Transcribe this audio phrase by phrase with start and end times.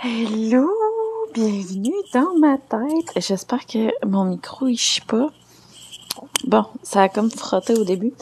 [0.00, 0.70] Hello!
[1.34, 3.10] Bienvenue dans ma tête.
[3.16, 5.26] J'espère que mon micro il chie pas.
[6.44, 8.12] Bon, ça a comme frotté au début.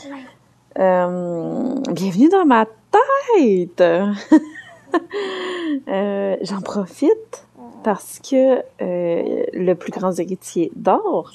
[0.79, 3.83] Euh, bienvenue dans ma tête!
[5.89, 7.47] euh, J'en profite
[7.85, 11.33] parce que euh, le plus grand héritier dort,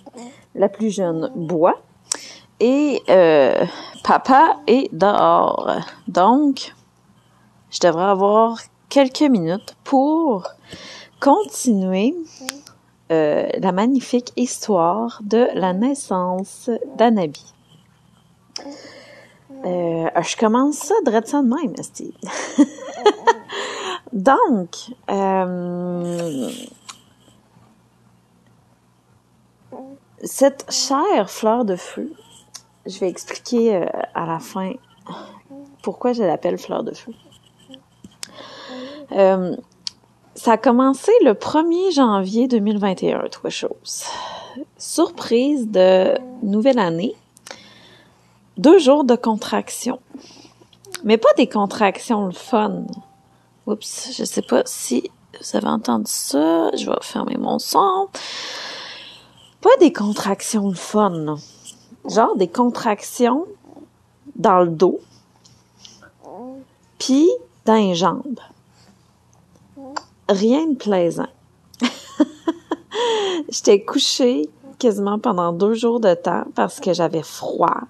[0.56, 1.80] la plus jeune boit
[2.60, 3.04] et
[4.04, 5.70] papa est dehors.
[6.08, 6.74] Donc,
[7.70, 8.58] je devrais avoir
[8.92, 10.48] quelques minutes pour
[11.22, 12.14] continuer
[13.10, 17.54] euh, la magnifique histoire de la naissance d'Anabi.
[19.64, 22.12] Euh, je commence ça direct ça de même, Steve.
[24.14, 24.76] Donc,
[25.10, 26.50] euh,
[30.22, 32.12] cette chère fleur de feu,
[32.86, 34.74] je vais expliquer euh, à la fin
[35.82, 37.14] pourquoi je l'appelle fleur de feu.
[39.14, 39.56] Euh,
[40.36, 44.06] ça a commencé le 1er janvier 2021, trois choses.
[44.78, 47.16] Surprise de nouvelle année.
[48.58, 50.00] Deux jours de contraction.
[51.04, 52.84] Mais pas des contractions le fun.
[53.68, 55.10] Oups, je sais pas si
[55.40, 56.72] vous avez entendu ça.
[56.76, 58.08] Je vais fermer mon son.
[59.62, 61.38] Pas des contractions le fun.
[62.10, 63.46] Genre des contractions
[64.36, 65.00] dans le dos.
[66.98, 67.30] Puis
[67.66, 68.40] dans les jambes
[70.30, 71.30] rien de plaisant.
[73.50, 77.82] J'étais couchée quasiment pendant deux jours de temps parce que j'avais froid.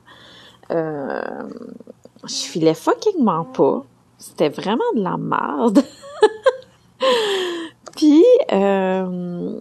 [0.71, 1.21] Euh,
[2.23, 3.83] je filais fuckingment pas.
[4.17, 5.83] C'était vraiment de la merde.
[7.95, 9.59] Puis, euh,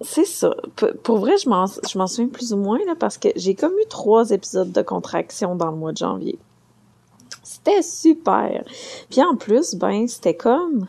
[0.00, 0.54] c'est ça.
[1.02, 1.66] pour vrai, je m'en,
[2.06, 5.76] souviens plus ou moins, parce que j'ai comme eu trois épisodes de contraction dans le
[5.76, 6.38] mois de janvier.
[7.42, 8.64] C'était super.
[9.10, 10.86] Puis en plus, ben, c'était comme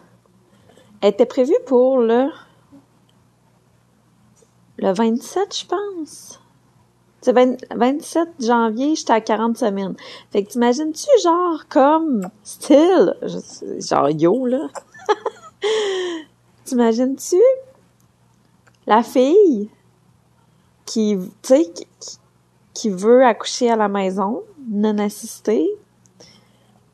[1.03, 2.29] était prévue pour le
[4.77, 6.39] le 27, je pense.
[7.21, 9.95] C'est 27 janvier, j'étais à 40 semaines.
[10.31, 13.15] Fait que t'imagines-tu genre comme style,
[13.79, 14.67] genre yo là?
[16.65, 17.41] t'imagines-tu
[18.87, 19.69] la fille
[20.85, 21.87] qui, tu sais, qui,
[22.73, 25.69] qui veut accoucher à la maison, non assistée,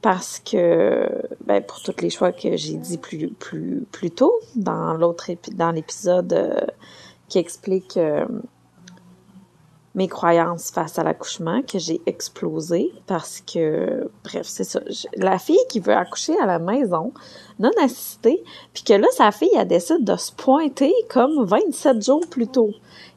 [0.01, 1.07] parce que
[1.45, 5.71] ben, pour tous les choix que j'ai dit plus plus plus tôt dans l'autre dans
[5.71, 6.65] l'épisode euh,
[7.27, 8.25] qui explique euh,
[9.95, 14.79] mes croyances face à l'accouchement que j'ai explosé parce que bref c'est ça.
[15.17, 17.11] La fille qui veut accoucher à la maison
[17.59, 18.41] non assistée
[18.73, 22.71] puis que là sa fille a décidé de se pointer comme 27 jours plus tôt.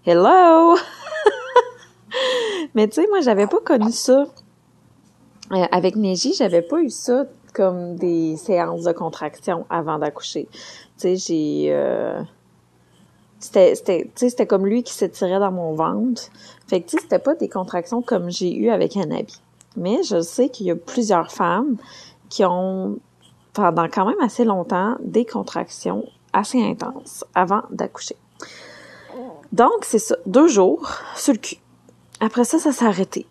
[0.05, 0.77] Hello!
[2.75, 4.27] Mais tu sais moi j'avais pas connu ça
[5.53, 10.49] euh, avec Neji, j'avais pas eu ça comme des séances de contraction avant d'accoucher.
[10.51, 10.61] Tu
[10.97, 12.23] sais, j'ai euh,
[13.39, 16.23] c'était c'était c'était comme lui qui s'étirait dans mon ventre.
[16.67, 19.41] Fait que tu sais, c'était pas des contractions comme j'ai eu avec Anabi.
[19.77, 21.77] Mais je sais qu'il y a plusieurs femmes
[22.29, 22.99] qui ont
[23.53, 28.17] pendant quand même assez longtemps des contractions assez intenses avant d'accoucher.
[29.53, 31.59] Donc, c'est ça, deux jours sur le cul.
[32.21, 33.27] Après ça, ça s'est arrêté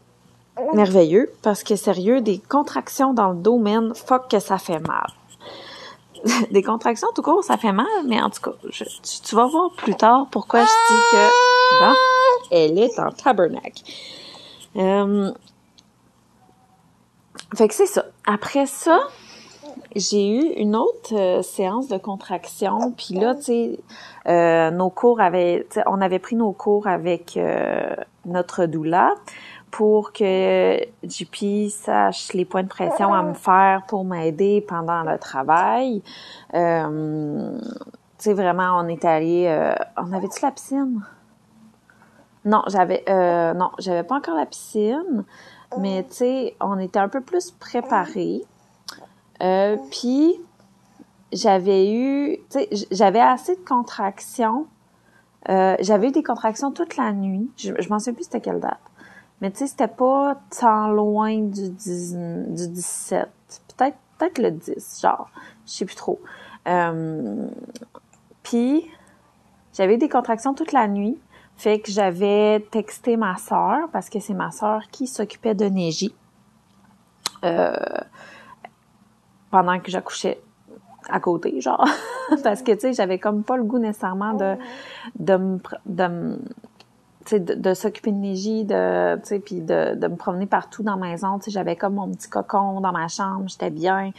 [0.74, 5.08] merveilleux parce que sérieux, des contractions dans le domaine, fuck que ça fait mal.
[6.52, 8.52] des contractions tout court, ça fait mal, mais en tout cas,
[9.24, 11.96] tu, vas voir plus tard pourquoi je dis que bon,
[12.52, 13.84] elle est en tabernacle.
[14.76, 15.32] Euh,
[17.56, 18.06] fait que c'est ça.
[18.26, 19.00] Après ça,
[19.96, 23.80] j'ai eu une autre euh, séance de contraction, puis là, tu sais,
[24.28, 27.40] euh, nos cours avaient, on avait pris nos cours avec
[28.26, 29.16] notre doula
[29.72, 35.18] pour que JP sache les points de pression à me faire pour m'aider pendant le
[35.18, 36.04] travail.
[36.54, 37.66] Euh, tu
[38.18, 39.46] sais, vraiment, on est allé...
[39.48, 41.02] Euh, on avait-tu la piscine?
[42.44, 43.04] Non, j'avais...
[43.10, 45.24] Euh, non, j'avais pas encore la piscine,
[45.80, 48.42] mais tu sais, on était un peu plus préparés.
[49.42, 50.36] Euh, Puis,
[51.32, 52.38] j'avais eu...
[52.50, 54.68] Tu sais, j'avais assez de contractions.
[55.48, 57.50] J'avais eu des contractions toute la nuit.
[57.56, 58.78] Je, je m'en souviens plus c'était quelle date.
[59.42, 62.16] Mais tu sais, c'était pas tant loin du, 10,
[62.50, 63.28] du 17.
[63.76, 65.30] Peut-être peut-être le 10, genre.
[65.66, 66.20] Je sais plus trop.
[66.68, 67.48] Euh,
[68.44, 68.88] Puis,
[69.74, 71.18] j'avais des contractions toute la nuit.
[71.58, 76.14] Fait que j'avais texté ma sœur, parce que c'est ma sœur qui s'occupait de Neji.
[77.44, 77.74] Euh,
[79.50, 80.40] pendant que j'accouchais
[81.10, 81.86] à côté, genre.
[82.44, 84.56] parce que, tu sais, j'avais comme pas le goût nécessairement de,
[85.20, 86.40] de me, de
[87.30, 91.40] de, de s'occuper de Négie, de, puis de, de me promener partout dans la maison.
[91.48, 94.12] J'avais comme mon petit cocon dans ma chambre, j'étais bien.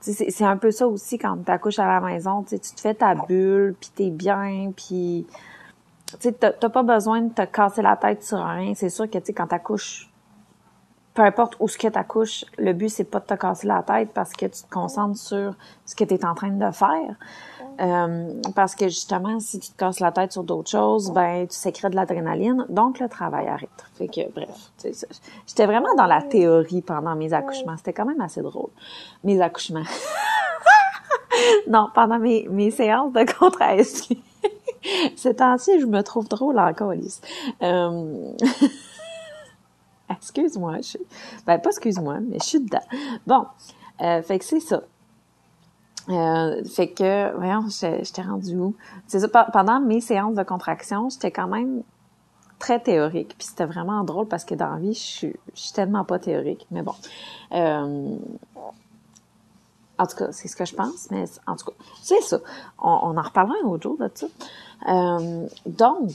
[0.00, 3.14] c'est un peu ça aussi quand tu accouches à la maison, tu te fais ta
[3.14, 5.26] bulle, puis t'es bien, puis
[6.20, 8.74] tu t'as pas besoin de te casser la tête sur rien.
[8.74, 10.10] C'est sûr que tu quand t'accouches,
[11.14, 14.10] peu importe où ce que t'accouches, le but c'est pas de te casser la tête
[14.12, 15.54] parce que tu te concentres sur
[15.84, 17.16] ce que tu es en train de faire.
[17.80, 21.56] Euh, parce que justement, si tu te casses la tête sur d'autres choses, ben tu
[21.56, 23.68] sécrètes de l'adrénaline, donc le travail arrête.
[23.94, 24.72] Fait que bref,
[25.46, 27.76] j'étais vraiment dans la théorie pendant mes accouchements.
[27.76, 28.70] C'était quand même assez drôle.
[29.24, 29.82] Mes accouchements.
[31.68, 34.16] non, pendant mes, mes séances de contraction.
[35.16, 36.92] C'est ainsi je me trouve drôle encore.
[37.62, 38.32] Euh...
[40.10, 40.98] excuse-moi, je...
[41.46, 42.82] ben pas excuse-moi, mais je suis dedans.
[43.26, 43.46] Bon,
[44.02, 44.82] euh, fait que c'est ça.
[46.10, 48.74] Euh, fait que, voyons, j'étais rendue où?
[49.06, 51.82] C'est ça, pendant mes séances de contraction, j'étais quand même
[52.58, 53.34] très théorique.
[53.38, 56.66] Puis c'était vraiment drôle parce que dans la vie, je suis, tellement pas théorique.
[56.70, 56.94] Mais bon.
[57.52, 58.16] Euh,
[59.98, 61.72] en tout cas, c'est ce que je pense, mais en tout cas,
[62.02, 62.38] c'est ça.
[62.78, 64.26] On, en reparlera un autre jour de ça.
[64.88, 66.10] Euh, donc,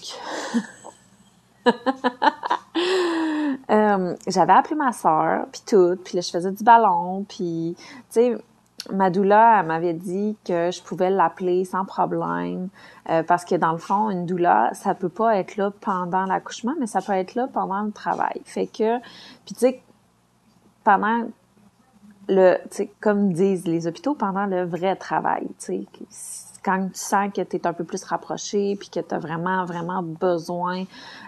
[3.70, 7.86] euh, j'avais appelé ma soeur, puis tout, puis là, je faisais du ballon, puis, tu
[8.10, 8.38] sais,
[8.92, 12.70] Madoula, elle m'avait dit que je pouvais l'appeler sans problème
[13.10, 16.74] euh, parce que dans le fond, une doula, ça peut pas être là pendant l'accouchement,
[16.80, 18.42] mais ça peut être là pendant le travail.
[18.46, 19.00] Fait que,
[19.46, 19.82] puis tu sais,
[20.84, 21.28] pendant
[22.28, 25.86] le, tu comme disent les hôpitaux, pendant le vrai travail, tu sais,
[26.64, 30.04] quand tu sens que tu un peu plus rapproché puis que tu as vraiment vraiment
[30.04, 30.84] besoin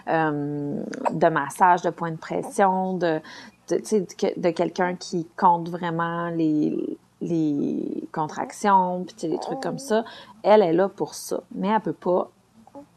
[0.08, 0.82] euh,
[1.12, 3.20] de massage, de point de pression, de
[3.68, 10.04] de, de, de quelqu'un qui compte vraiment les les contractions, puis les trucs comme ça,
[10.42, 11.40] elle est là pour ça.
[11.54, 12.30] Mais elle peut pas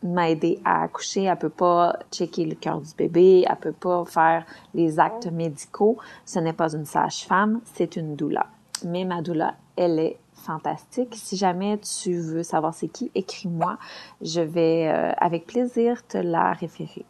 [0.03, 4.45] m'aider à accoucher, elle peut pas checker le cœur du bébé, elle peut pas faire
[4.73, 5.97] les actes médicaux.
[6.25, 8.47] Ce n'est pas une sage-femme, c'est une doula.
[8.83, 11.15] Mais ma doula, elle est fantastique.
[11.15, 13.77] Si jamais tu veux savoir c'est qui, écris-moi.
[14.21, 17.05] Je vais euh, avec plaisir te la référer.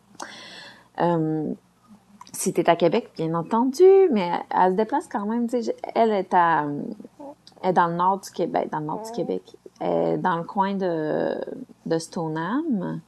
[1.02, 1.54] Euh,
[2.36, 5.48] si tu es à Québec, bien entendu, mais elle se déplace quand même.
[5.96, 6.66] Elle est à,
[7.64, 9.42] elle est dans le nord du Québec, dans le nord du Québec.
[9.80, 11.36] Elle est dans le coin de,
[11.86, 13.02] de Stoneham.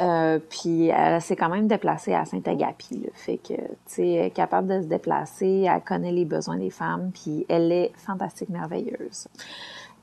[0.00, 3.08] Euh, puis elle s'est quand même déplacée à Saint-Agapi.
[3.14, 7.44] Fait que, tu sais, capable de se déplacer, elle connaît les besoins des femmes, puis
[7.48, 9.26] elle est fantastique, merveilleuse.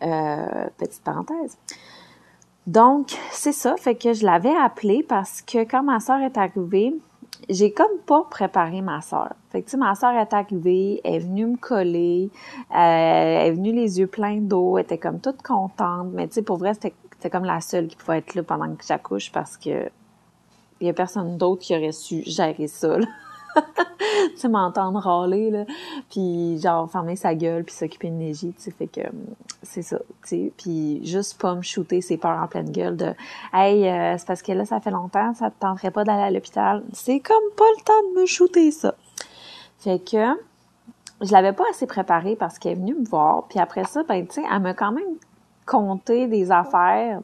[0.03, 1.57] Euh, petite parenthèse.
[2.67, 3.75] Donc, c'est ça.
[3.77, 6.93] Fait que je l'avais appelée parce que quand ma soeur est arrivée,
[7.49, 9.33] j'ai comme pas préparé ma soeur.
[9.51, 12.29] Fait que, tu ma soeur est arrivée, elle est venue me coller,
[12.71, 16.35] euh, elle est venue les yeux pleins d'eau, elle était comme toute contente, mais tu
[16.35, 19.57] sais, pour vrai, c'était comme la seule qui pouvait être là pendant que j'accouche parce
[19.57, 19.89] que
[20.81, 22.97] il y a personne d'autre qui aurait su gérer ça,
[24.31, 25.65] tu sais, m'entendre râler, là,
[26.09, 29.01] puis genre fermer sa gueule, puis s'occuper de Neji, tu sais, fait que
[29.63, 33.13] c'est ça, tu sais, puis juste pas me shooter ses peurs en pleine gueule de
[33.53, 36.31] «Hey, euh, c'est parce que là, ça fait longtemps, ça te tenterait pas d'aller à
[36.31, 38.95] l'hôpital.» C'est comme pas le temps de me shooter ça.
[39.79, 40.35] Fait que
[41.21, 44.25] je l'avais pas assez préparé parce qu'elle est venue me voir, puis après ça, ben,
[44.27, 45.15] tu sais, elle m'a quand même
[45.65, 47.21] conté des affaires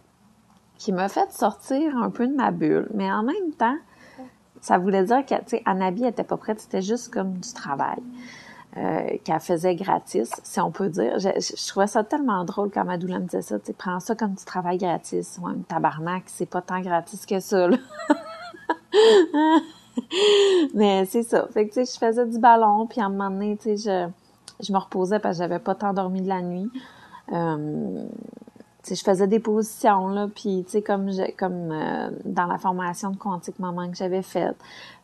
[0.77, 3.77] qui m'a fait sortir un peu de ma bulle, mais en même temps,
[4.61, 7.99] ça voulait dire que, tu sais, Anabi était pas prête, c'était juste comme du travail.
[8.77, 11.19] Euh, qu'elle faisait gratis, si on peut dire.
[11.19, 13.59] Je, trouvais ça tellement drôle quand Madoula me disait ça.
[13.59, 15.37] Tu prends ça comme du travail gratis.
[15.43, 17.67] Ouais, une tabarnak, c'est pas tant gratis que ça.
[20.73, 21.49] Mais c'est ça.
[21.53, 24.07] Fait que, tu sais, je faisais du ballon, puis à un moment donné, je,
[24.61, 26.71] je me reposais parce que j'avais pas tant dormi de la nuit.
[27.33, 28.05] Euh,
[28.83, 33.11] sais, je faisais des positions là, puis tu sais comme comme euh, dans la formation
[33.11, 34.57] de quantique maman que j'avais faite,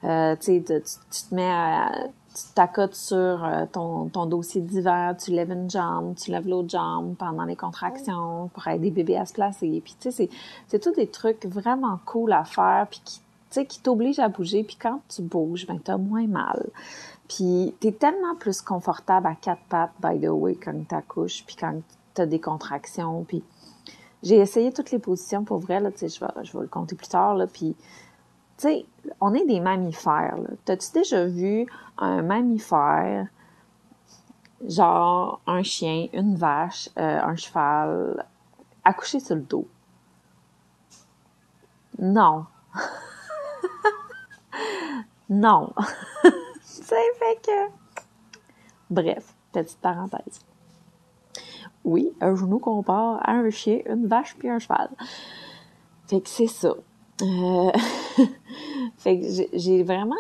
[0.04, 1.92] euh, tu, tu, te mets à,
[2.34, 6.70] tu t'accotes sur euh, ton, ton dossier d'hiver, tu lèves une jambe, tu lèves l'autre
[6.70, 9.82] jambe pendant les contractions pour aider bébé à se placer.
[9.84, 10.30] Puis tu sais c'est
[10.68, 13.20] c'est tous des trucs vraiment cool à faire puis qui
[13.50, 16.70] tu sais qui t'obligent à bouger puis quand tu bouges ben t'as moins mal.
[17.30, 21.82] Puis t'es tellement plus confortable à quatre pattes by the way quand t'accouches puis quand
[22.14, 23.44] t'as des contractions puis
[24.28, 26.68] j'ai essayé toutes les positions pour vrai, là, tu sais, je vais, je vais le
[26.68, 27.74] compter plus tard, là, tu
[28.58, 28.86] sais,
[29.22, 30.50] on est des mammifères, là.
[30.66, 31.66] T'as-tu déjà vu
[31.98, 33.28] un mammifère,
[34.68, 38.26] genre un chien, une vache, euh, un cheval,
[38.84, 39.68] accoucher sur le dos?
[42.00, 42.46] Non.
[45.30, 45.72] non.
[46.64, 47.72] C'est fait que...
[48.90, 50.42] Bref, petite parenthèse
[51.88, 54.90] oui, un genou compare à un chien, une vache puis un cheval.
[56.08, 56.74] Fait que c'est ça.
[57.22, 57.72] Euh...
[58.98, 60.16] fait que j'ai vraiment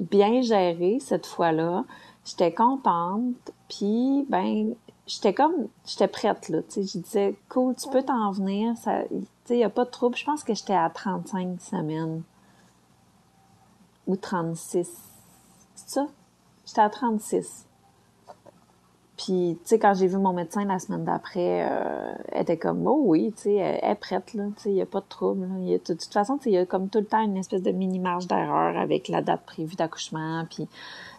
[0.00, 1.84] bien géré cette fois-là.
[2.24, 4.74] J'étais contente, puis ben
[5.06, 8.90] j'étais comme, j'étais prête, là, tu sais, je disais, cool, tu peux t'en venir, tu
[9.44, 10.16] sais, y a pas de trouble.
[10.16, 12.22] Je pense que j'étais à 35 semaines.
[14.06, 14.88] Ou 36.
[15.74, 16.06] C'est ça?
[16.66, 17.66] J'étais à 36.
[19.16, 22.84] Puis, tu sais, quand j'ai vu mon médecin la semaine d'après, euh, elle était comme,
[22.86, 25.08] oh oui, tu sais, elle est prête, là, tu sais, il n'y a pas de
[25.08, 25.46] trouble.
[25.64, 28.76] De toute façon, il y a comme tout le temps une espèce de mini-marge d'erreur
[28.76, 30.44] avec la date prévue d'accouchement.
[30.50, 30.66] Puis,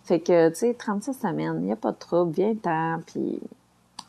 [0.03, 3.39] fait que, tu sais, 36 semaines, il n'y a pas de trouble, viens-t'en, puis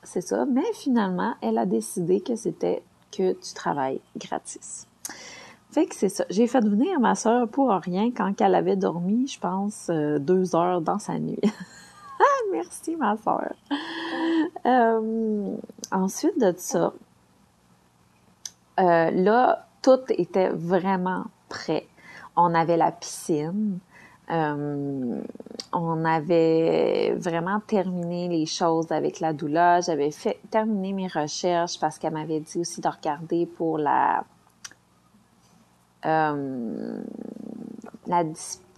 [0.02, 0.46] c'est ça.
[0.46, 4.88] Mais finalement, elle a décidé que c'était que tu travailles gratis.
[5.70, 6.24] Fait que c'est ça.
[6.30, 10.56] J'ai fait venir ma soeur pour rien quand elle avait dormi, je pense, euh, deux
[10.56, 11.40] heures dans sa nuit.
[12.18, 13.54] Ah, merci, ma soeur.
[14.64, 15.56] Euh,
[15.92, 16.92] ensuite de ça,
[18.80, 21.86] euh, là, tout était vraiment prêt.
[22.36, 23.78] On avait la piscine.
[24.30, 25.20] Euh,
[25.72, 29.80] on avait vraiment terminé les choses avec la doula.
[29.80, 34.24] J'avais fait terminé mes recherches parce qu'elle m'avait dit aussi de regarder pour la
[36.04, 37.02] euh,
[38.06, 38.24] la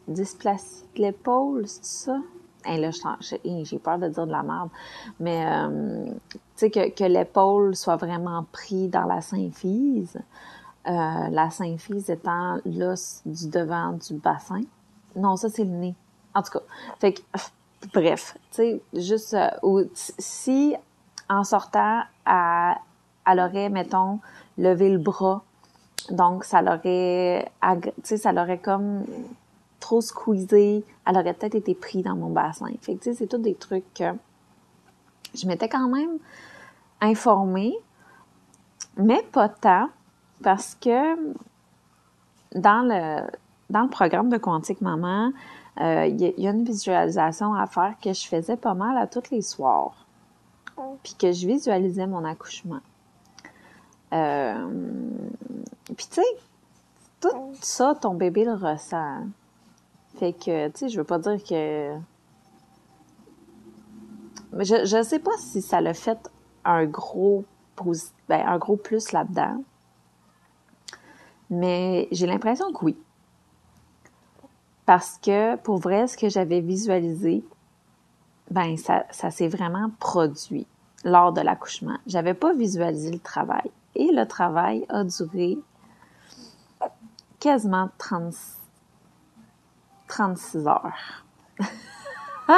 [0.07, 2.18] dysplasie de l'épaule, c'est ça?
[2.67, 4.71] Là, j'ai peur de dire de la merde,
[5.21, 10.19] mais euh, tu sais que, que l'épaule soit vraiment pris dans la symphyse,
[10.87, 10.93] euh,
[11.31, 14.62] la symphyse étant l'os du devant du bassin.
[15.17, 15.95] Non, ça c'est le nez.
[16.35, 16.65] En tout cas,
[16.99, 17.21] fait que,
[17.95, 20.77] bref, tu sais, juste euh, si
[21.29, 22.77] en sortant, elle,
[23.27, 24.21] elle aurait, mettons,
[24.57, 25.43] levé le bras,
[26.11, 29.05] donc ça l'aurait, tu sais, ça l'aurait comme
[29.81, 32.67] trop squeezé, elle aurait peut-être été prise dans mon bassin.
[32.81, 34.05] Fait tu sais, c'est tous des trucs que
[35.35, 36.19] je m'étais quand même
[37.01, 37.75] informée,
[38.97, 39.89] mais pas tant,
[40.43, 41.35] parce que
[42.55, 43.31] dans le,
[43.71, 45.33] dans le programme de Quantique Maman,
[45.81, 49.31] euh, il y, a une visualisation à faire que je faisais pas mal à tous
[49.31, 50.07] les soirs.
[51.03, 52.81] Puis que je visualisais mon accouchement.
[54.13, 54.69] Euh,
[55.97, 56.37] puis tu sais,
[57.21, 59.23] tout ça, ton bébé le ressent.
[60.19, 61.97] Fait que, tu sais, je veux pas dire que...
[64.53, 66.31] Je, je sais pas si ça l'a fait
[66.65, 67.45] un gros,
[68.29, 69.63] ben, un gros plus là-dedans.
[71.51, 72.97] Mais j'ai l'impression que oui.
[74.87, 77.45] Parce que, pour vrai, ce que j'avais visualisé,
[78.51, 80.67] ben, ça, ça s'est vraiment produit
[81.05, 81.99] lors de l'accouchement.
[82.07, 83.71] J'avais pas visualisé le travail.
[83.95, 85.59] Et le travail a duré
[87.39, 88.35] quasiment 30,
[90.09, 91.25] 36 heures.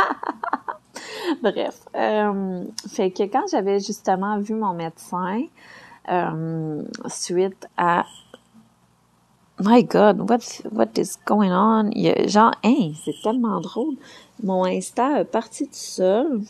[1.43, 5.43] Bref, euh, fait que quand j'avais justement vu mon médecin
[6.11, 8.05] euh, suite à
[9.63, 10.41] My God, what
[10.73, 11.91] what is going on?
[11.93, 13.97] Il y a, genre, hein, c'est tellement drôle.
[14.43, 16.41] Mon Insta est parti tout seul,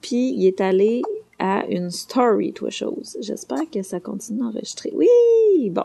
[0.00, 1.02] puis il est allé
[1.40, 3.16] à une story, toi chose.
[3.20, 4.92] J'espère que ça continue d'enregistrer.
[4.94, 5.84] Oui, bon.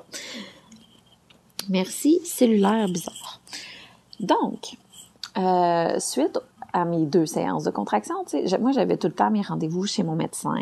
[1.70, 3.42] Merci, cellulaire bizarre.
[4.20, 4.78] Donc,
[5.38, 6.40] euh, suite
[6.74, 8.16] à mes deux séances de contraction,
[8.60, 10.62] moi j'avais tout le temps mes rendez-vous chez mon médecin.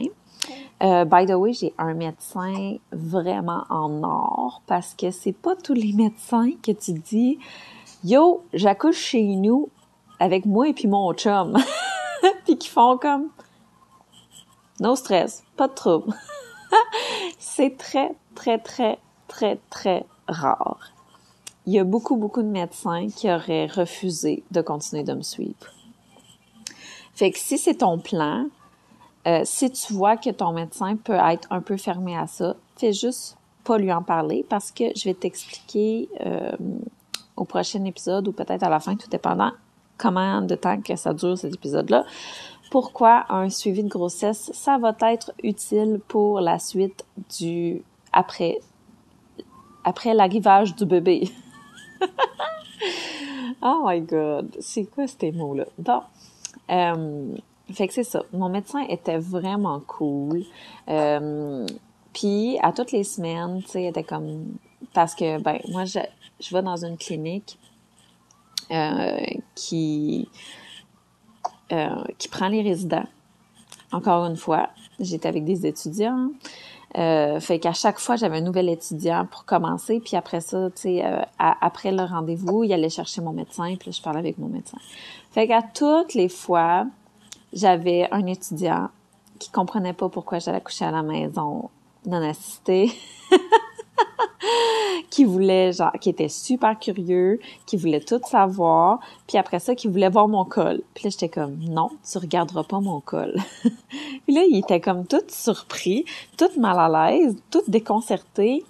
[0.82, 5.74] Euh, by the way, j'ai un médecin vraiment en or parce que c'est pas tous
[5.74, 7.40] les médecins que tu dis
[8.04, 9.70] Yo, j'accouche chez nous
[10.20, 11.58] avec moi et puis mon chum.
[12.46, 13.30] puis qui font comme
[14.80, 16.14] No stress, pas de trouble.
[17.40, 20.94] c'est très, très, très, très, très rare
[21.66, 25.56] il y a beaucoup, beaucoup de médecins qui auraient refusé de continuer de me suivre.
[27.16, 28.48] Fait que si c'est ton plan,
[29.28, 32.92] euh, si tu vois que ton médecin peut être un peu fermé à ça, fais
[32.92, 36.52] juste pas lui en parler parce que je vais t'expliquer euh,
[37.38, 39.52] au prochain épisode ou peut-être à la fin, tout dépendant
[39.98, 42.04] comment de temps que ça dure cet épisode-là,
[42.72, 47.06] pourquoi un suivi de grossesse, ça va être utile pour la suite
[47.38, 48.60] du après
[49.86, 51.30] après l'arrivage du bébé.
[53.62, 55.66] oh my god, c'est quoi ces mots-là?
[55.78, 56.02] Bon,
[56.70, 57.36] euh,
[57.72, 58.24] fait que c'est ça.
[58.34, 60.44] Mon médecin était vraiment cool.
[60.90, 61.66] Euh,
[62.14, 64.58] puis à toutes les semaines, tu sais, était comme
[64.94, 66.00] parce que ben moi je,
[66.40, 67.58] je vais dans une clinique
[68.72, 70.30] euh, qui
[72.32, 73.08] prend les résidents.
[73.92, 74.70] Encore une fois,
[75.00, 76.30] j'étais avec des étudiants.
[76.98, 80.82] Euh, fait qu'à chaque fois, j'avais un nouvel étudiant pour commencer, puis après ça, tu
[80.84, 84.48] sais, euh, après le rendez-vous, il allait chercher mon médecin, puis je parlais avec mon
[84.48, 84.78] médecin.
[85.32, 86.86] Fait qu'à toutes les fois,
[87.52, 88.90] j'avais un étudiant
[89.40, 91.70] qui comprenait pas pourquoi j'allais coucher à la maison
[92.06, 92.92] non assistée.
[95.14, 100.10] qui genre, qui était super curieux, qui voulait tout savoir, puis après ça, qui voulait
[100.10, 100.82] voir mon col.
[100.96, 103.36] Puis là, j'étais comme, non, tu regarderas pas mon col.
[103.64, 106.06] puis là, il était comme tout surpris,
[106.36, 108.66] tout mal à l'aise, tout déconcerté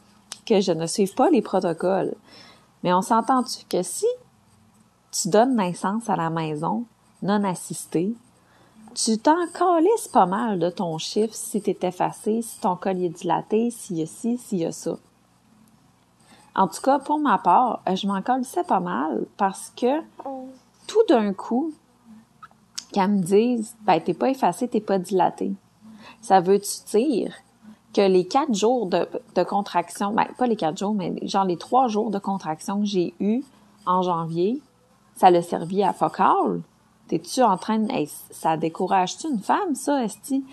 [0.45, 2.13] que je ne suive pas les protocoles.
[2.83, 4.07] Mais on s'entend-tu que si
[5.13, 6.83] tu donnes naissance à la maison,
[7.21, 8.13] non assistée,
[8.95, 13.07] tu t'en calisses pas mal de ton chiffre si t'es effacé, si ton col est
[13.07, 14.97] dilaté, s'il y a ci, s'il y a ça.
[16.55, 20.01] En tout cas, pour ma part, euh, je m'en calissais pas mal parce que
[20.87, 21.73] tout d'un coup,
[22.91, 25.51] qu'elles me disent, ben, t'es pas effacé, t'es pas dilaté.
[26.21, 27.33] Ça veut-tu dire
[27.93, 31.57] que les quatre jours de, de contraction, ben, pas les quatre jours, mais genre les
[31.57, 33.43] trois jours de contraction que j'ai eu
[33.85, 34.61] en janvier,
[35.15, 36.61] ça l'a servi à focal?
[37.07, 37.91] T'es-tu en train de...
[38.31, 40.45] ça décourage-tu une femme, ça, Esti?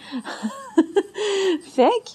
[1.63, 2.11] fait que...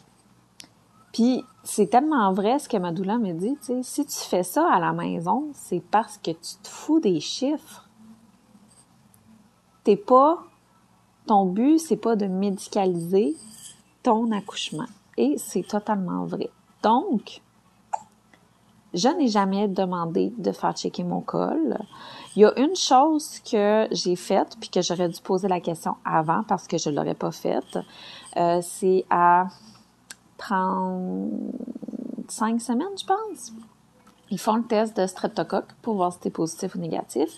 [1.13, 4.93] Puis, c'est tellement vrai ce que Madoula me dit, si tu fais ça à la
[4.93, 7.89] maison, c'est parce que tu te fous des chiffres.
[9.84, 10.43] T'es pas...
[11.25, 13.36] Ton but, c'est pas de médicaliser
[14.03, 14.86] ton accouchement.
[15.17, 16.51] Et c'est totalement vrai.
[16.84, 17.41] Donc,
[18.93, 21.79] je n'ai jamais demandé de faire checker mon col.
[22.36, 25.95] Il y a une chose que j'ai faite, puis que j'aurais dû poser la question
[26.05, 27.79] avant parce que je l'aurais pas faite.
[28.38, 29.48] Euh, c'est à
[30.48, 33.52] 35 semaines, je pense.
[34.30, 37.30] Ils font le test de streptocoque pour voir si t'es positif ou négatif.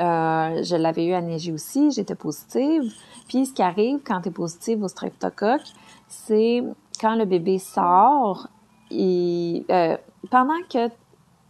[0.00, 2.92] Euh, je l'avais eu à Neiger aussi, j'étais positive.
[3.28, 5.64] Puis ce qui arrive quand tu es positive au streptocoque,
[6.08, 6.62] c'est
[7.00, 8.48] quand le bébé sort,
[8.92, 9.96] euh,
[10.30, 10.90] pendant que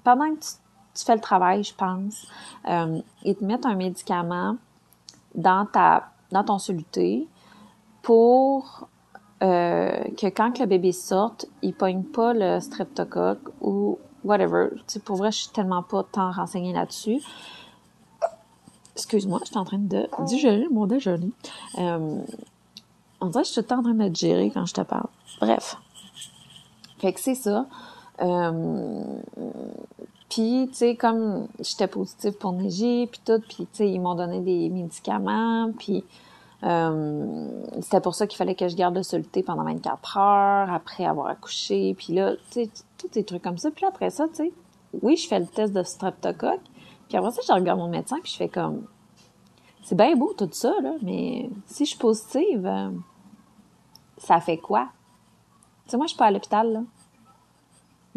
[0.05, 0.41] pendant que
[0.95, 2.29] tu, fais le travail, je pense,
[2.69, 4.57] euh, ils te mettent un médicament
[5.35, 5.67] dans
[6.47, 7.27] ton soluté
[8.03, 8.87] pour
[9.43, 14.69] euh, que quand le bébé sorte, il pogne pas le streptocoque ou whatever.
[15.05, 17.21] Pour vrai, je suis tellement pas tant renseignée là-dessus.
[18.95, 21.31] Excuse-moi, je suis en train de digérer mon déjeuner.
[21.79, 22.19] Euh,
[23.21, 25.09] on dirait que je suis temps en train de me gérer quand je te parle.
[25.41, 25.77] Bref.
[26.99, 27.67] Fait que c'est ça.
[28.23, 29.05] Euh,
[30.31, 34.15] puis, tu sais, comme j'étais positive pour neiger, puis tout, puis, tu sais, ils m'ont
[34.15, 36.05] donné des médicaments, puis
[36.65, 41.05] euh, c'était pour ça qu'il fallait que je garde le soluté pendant 24 heures après
[41.05, 43.71] avoir accouché, puis là, tu sais, tous ces trucs comme ça.
[43.71, 44.53] Puis après ça, tu sais,
[45.03, 46.63] oui, je fais le test de streptocoque,
[47.09, 48.87] puis après ça, je regarde mon médecin, puis je fais comme,
[49.85, 52.91] c'est bien beau tout ça, là, mais si je suis positive, euh,
[54.19, 54.89] ça fait quoi?
[55.85, 56.83] Tu sais, moi, je suis pas à l'hôpital, là.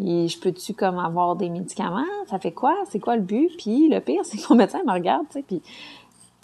[0.02, 2.06] Et je peux-tu comme avoir des médicaments?
[2.26, 2.74] Ça fait quoi?
[2.88, 3.50] C'est quoi le but?
[3.58, 5.62] Puis le pire, c'est que mon médecin me regarde, tu sais, puis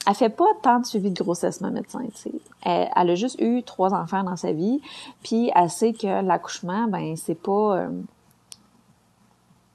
[0.07, 2.33] elle fait pas tant de suivi de grossesse, ma médecin, sais.
[2.62, 4.81] Elle, a juste eu trois enfants dans sa vie,
[5.23, 7.79] puis elle sait que l'accouchement, ben, c'est pas...
[7.79, 7.88] Euh,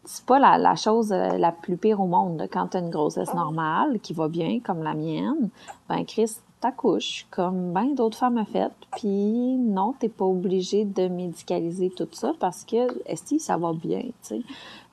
[0.03, 2.47] c'est pas la, chose euh, la plus pire au monde.
[2.51, 5.49] Quand tu as une grossesse normale, qui va bien, comme la mienne,
[5.87, 8.71] ben Chris, t'accouches, comme bien d'autres femmes ont fait.
[8.97, 14.01] Puis non, t'es pas obligé de médicaliser tout ça parce que, est ça va bien,
[14.27, 14.43] tu.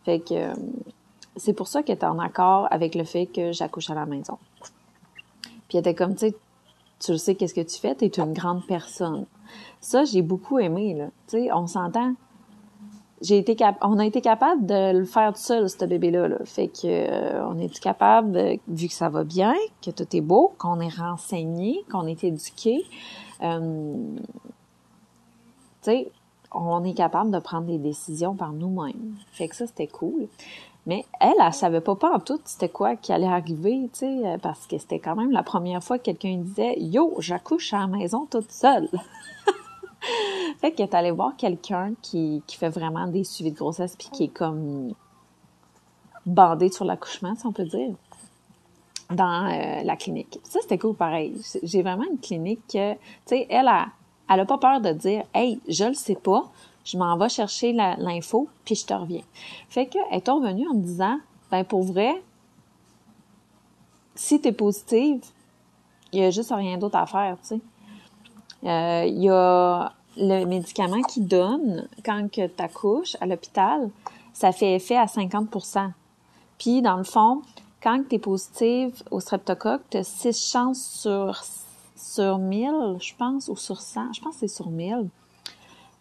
[0.04, 0.54] Fait que euh,
[1.36, 4.38] c'est pour ça qu'elle est en accord avec le fait que j'accouche à la maison.
[5.68, 6.34] Puis elle était comme, tu sais,
[6.98, 9.26] tu sais qu'est-ce que tu fais, t'es une grande personne.
[9.80, 11.06] Ça, j'ai beaucoup aimé, là.
[11.28, 12.14] Tu sais, on s'entend
[13.20, 16.28] j'ai été cap on a été capable de le faire tout seul ce bébé là,
[16.28, 16.38] là.
[16.44, 19.54] fait que euh, on est capable vu que ça va bien
[19.84, 22.84] que tout est beau qu'on est renseigné qu'on est éduqué
[23.42, 23.96] euh,
[25.82, 26.10] tu sais
[26.52, 30.28] on est capable de prendre des décisions par nous-mêmes fait que ça c'était cool
[30.86, 34.66] mais elle, elle savait pas pas en tout c'était quoi qui allait arriver, sais, parce
[34.66, 38.26] que c'était quand même la première fois que quelqu'un disait Yo, j'accouche à la maison
[38.30, 38.88] toute seule.
[40.60, 44.24] fait qu'elle est allée voir quelqu'un qui, fait vraiment des suivis de grossesse puis qui
[44.24, 44.92] est comme
[46.26, 47.94] bandé sur l'accouchement, si on peut dire,
[49.10, 50.38] dans euh, la clinique.
[50.44, 51.40] Ça, c'était cool pareil.
[51.62, 53.88] J'ai vraiment une clinique que, tu sais, elle a,
[54.28, 56.50] elle a pas peur de dire, hey, je le sais pas,
[56.88, 59.22] je m'en vais chercher l'info puis je te reviens.
[59.68, 61.18] Fait que, elle est revenue en me disant,
[61.50, 62.22] ben pour vrai,
[64.14, 65.20] si t'es positive,
[66.12, 67.60] il y a juste rien d'autre à faire, tu sais.
[68.64, 73.90] Euh, il y a le médicament qui donne quand tu accouches à l'hôpital,
[74.32, 75.90] ça fait effet à 50%
[76.58, 77.42] Puis, dans le fond,
[77.82, 81.40] quand tu es positive au streptocoque, tu as 6 chances sur,
[81.94, 85.08] sur 1000, je pense, ou sur 100, je pense que c'est sur 1000,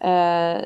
[0.04, 0.62] euh,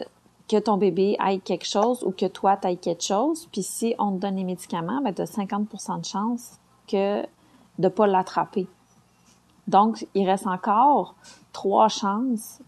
[0.47, 3.47] que ton bébé aille quelque chose ou que toi, tu ailles quelque chose.
[3.51, 7.25] Puis si on te donne les médicaments, ben, tu as 50 de chance que
[7.79, 8.67] de pas l'attraper.
[9.67, 11.15] Donc, il reste encore
[11.53, 12.59] trois chances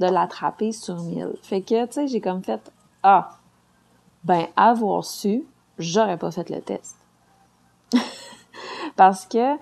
[0.00, 1.34] de l'attraper sur mille.
[1.42, 3.30] Fait que, tu sais, j'ai comme fait, ah,
[4.24, 5.44] Ben, avoir su,
[5.78, 6.96] j'aurais pas fait le test.
[8.96, 9.56] Parce que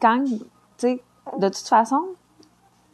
[0.00, 0.38] quand, tu
[0.78, 1.02] sais,
[1.38, 2.02] de toute façon,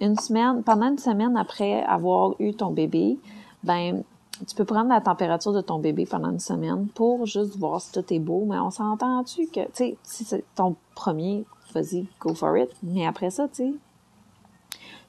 [0.00, 3.18] une semaine, pendant une semaine après avoir eu ton bébé,
[3.62, 4.02] ben,
[4.46, 7.92] tu peux prendre la température de ton bébé pendant une semaine pour juste voir si
[7.92, 12.34] tout est beau, mais on s'entend-tu que, tu sais, si c'est ton premier, vas-y, go
[12.34, 13.74] for it, mais après ça, tu sais,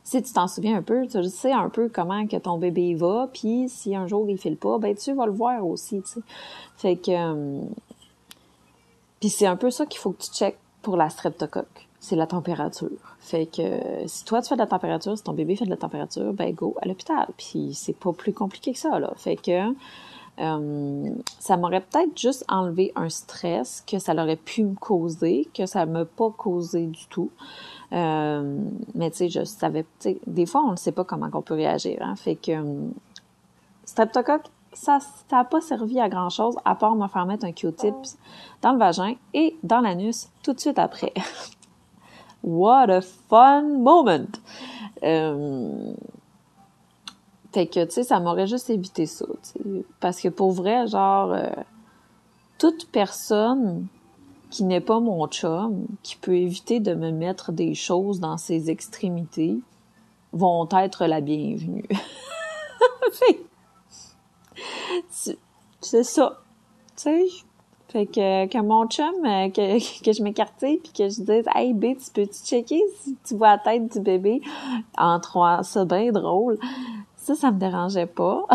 [0.04, 3.28] si tu t'en souviens un peu, tu sais un peu comment que ton bébé va,
[3.34, 6.22] puis si un jour il file pas, ben tu vas le voir aussi, tu sais.
[6.78, 7.12] Fait que...
[7.12, 7.62] Euh,
[9.20, 12.28] puis c'est un peu ça qu'il faut que tu checkes pour la streptocoque, c'est la
[12.28, 12.90] température.
[13.20, 13.64] Fait que
[14.06, 16.54] si toi tu fais de la température, si ton bébé fait de la température, ben
[16.54, 17.28] go à l'hôpital.
[17.38, 19.12] Puis c'est pas plus compliqué que ça, là.
[19.18, 19.74] Fait que...
[20.38, 25.66] Euh, ça m'aurait peut-être juste enlevé un stress que ça aurait pu me causer, que
[25.66, 27.32] ça m'a pas causé du tout.
[27.94, 28.60] Euh,
[28.96, 29.86] mais tu sais, je savais,
[30.28, 32.00] des fois, on ne sait pas comment on peut réagir.
[32.02, 32.90] Hein, fait que euh,
[33.86, 35.00] streptocoque, ça
[35.32, 37.96] n'a pas servi à grand chose à part me faire mettre un Q-tip
[38.62, 41.14] dans le vagin et dans l'anus tout de suite après.
[42.46, 44.38] What a fun moment!
[45.02, 45.94] Euh,
[47.52, 49.26] fait que, tu sais, ça m'aurait juste évité ça,
[50.00, 51.50] Parce que pour vrai, genre, euh,
[52.60, 53.88] toute personne
[54.52, 58.70] qui n'est pas mon chum, qui peut éviter de me mettre des choses dans ses
[58.70, 59.58] extrémités,
[60.32, 61.86] vont être la bienvenue.
[65.82, 66.42] c'est ça.
[66.96, 67.26] Tu sais,
[67.96, 69.80] fait que, mon chum, euh, que,
[70.12, 73.58] je m'écartais puis que je disais, hey, B, tu peux-tu checker si tu vois la
[73.58, 74.42] tête du bébé?
[74.98, 76.60] En trois, ça bien drôle.
[77.16, 78.46] Ça, ça me dérangeait pas.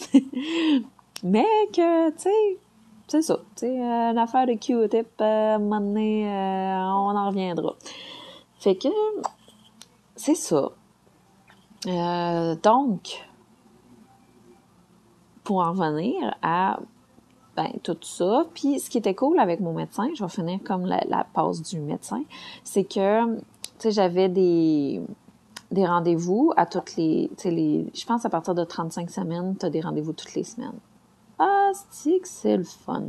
[1.24, 2.58] Mais que, tu sais,
[3.08, 3.38] c'est ça.
[3.56, 7.74] Tu sais, euh, une affaire de Q-tip, euh, un donné, euh, on en reviendra.
[8.58, 8.88] Fait que,
[10.16, 10.68] c'est ça.
[11.86, 13.26] Euh, donc,
[15.44, 16.78] pour en revenir à
[17.56, 20.84] ben, tout ça, puis ce qui était cool avec mon médecin, je vais finir comme
[20.86, 22.22] la, passe du médecin,
[22.64, 23.42] c'est que, tu
[23.78, 25.00] sais, j'avais des
[25.72, 29.56] des rendez-vous à toutes les, tu sais, les, je pense à partir de 35 semaines,
[29.58, 30.78] tu as des rendez-vous toutes les semaines.
[31.40, 33.08] Ah, c'est le fun.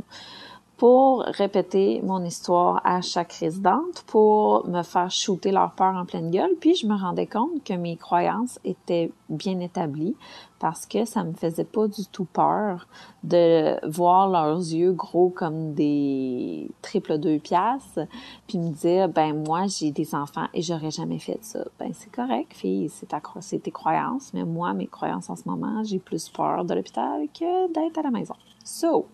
[0.78, 6.30] Pour répéter mon histoire à chaque résidente, pour me faire shooter leur peur en pleine
[6.30, 10.14] gueule, puis je me rendais compte que mes croyances étaient bien établies
[10.60, 12.86] parce que ça me faisait pas du tout peur
[13.24, 18.06] de voir leurs yeux gros comme des triple deux piastres,
[18.46, 21.64] puis me dire ben moi j'ai des enfants et j'aurais jamais fait ça.
[21.80, 25.42] Ben c'est correct, fille, c'est ta c'est tes croyances, mais moi mes croyances en ce
[25.44, 28.34] moment, j'ai plus peur de l'hôpital que d'être à la maison.
[28.64, 29.06] So,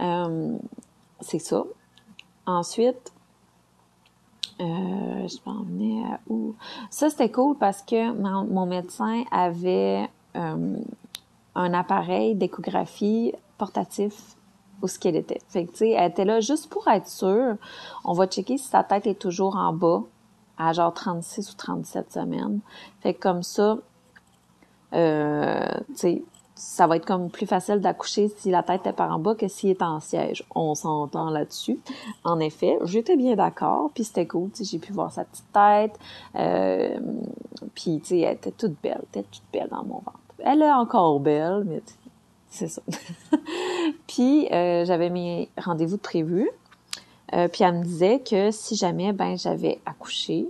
[0.00, 0.56] euh,
[1.20, 1.64] c'est ça.
[2.46, 3.12] Ensuite,
[4.60, 6.54] euh, je m'en venais à où?
[6.90, 10.76] Ça, c'était cool parce que mon, médecin avait euh,
[11.54, 14.36] un appareil d'échographie portatif
[14.82, 15.40] où ce qu'elle était.
[15.48, 17.56] Fait que, tu sais, elle était là juste pour être sûre.
[18.04, 20.02] On va checker si sa tête est toujours en bas
[20.56, 22.60] à genre 36 ou 37 semaines.
[23.00, 23.78] Fait que comme ça,
[24.92, 24.98] tu
[25.94, 26.22] sais,
[26.58, 29.46] ça va être comme plus facile d'accoucher si la tête est par en bas que
[29.46, 30.44] s'il est en siège.
[30.54, 31.78] On s'entend là-dessus.
[32.24, 35.98] En effet, j'étais bien d'accord, puis c'était cool, j'ai pu voir sa petite tête,
[36.34, 36.98] euh,
[37.74, 40.18] puis tu sais, elle était toute belle, elle était toute belle dans mon ventre.
[40.40, 41.80] Elle est encore belle, mais
[42.50, 42.82] c'est ça.
[44.08, 46.50] puis euh, j'avais mes rendez-vous de prévus,
[47.34, 50.48] euh, puis elle me disait que si jamais ben j'avais accouché,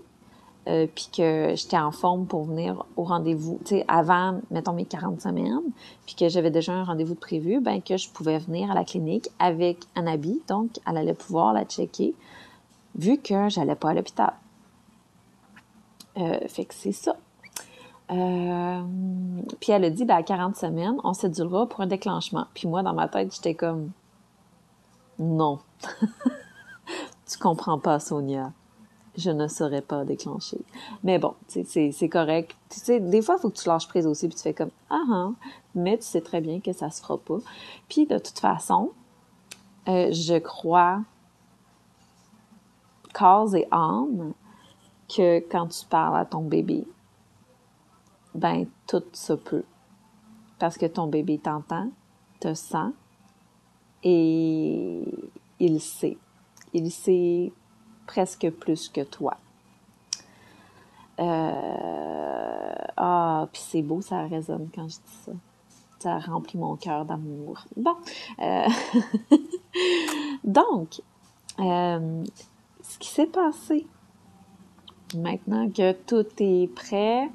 [0.69, 4.85] euh, puis que j'étais en forme pour venir au rendez-vous, tu sais, avant, mettons, mes
[4.85, 5.63] 40 semaines,
[6.05, 8.85] puis que j'avais déjà un rendez-vous de prévu, ben que je pouvais venir à la
[8.85, 12.15] clinique avec un habit, donc elle allait pouvoir la checker,
[12.97, 14.35] vu que j'allais pas à l'hôpital.
[16.19, 17.17] Euh, fait que c'est ça.
[18.11, 18.83] Euh,
[19.61, 22.47] puis elle a dit, ben, à 40 semaines, on cédulera pour un déclenchement.
[22.53, 23.91] Puis moi, dans ma tête, j'étais comme,
[25.19, 25.61] non.
[27.27, 28.53] tu comprends pas, Sonia
[29.19, 30.61] je ne saurais pas déclencher.
[31.03, 32.57] Mais bon, c'est correct.
[32.71, 34.71] Tu sais, des fois, il faut que tu lâches prise aussi, puis tu fais comme
[34.89, 35.31] ah ah,
[35.75, 37.39] mais tu sais très bien que ça se fera pas.
[37.89, 38.93] Puis de toute façon,
[39.89, 41.03] euh, je crois
[43.13, 44.33] corps et âme
[45.09, 46.87] que quand tu parles à ton bébé,
[48.35, 49.65] ben tout se peut.
[50.61, 51.91] Parce que ton bébé t'entend,
[52.39, 52.93] te sent
[54.05, 55.03] et
[55.59, 56.19] il sait.
[56.73, 57.53] Il sait
[58.09, 59.37] presque plus que toi.
[61.21, 65.33] Euh, ah, puis c'est beau, ça résonne quand je dis ça.
[66.01, 67.65] Ça remplit mon cœur d'amour.
[67.77, 67.97] Bon.
[68.41, 68.67] Euh,
[70.45, 71.01] donc,
[71.61, 72.25] euh,
[72.83, 73.87] ce qui s'est passé,
[75.15, 77.29] maintenant que tout est prêt,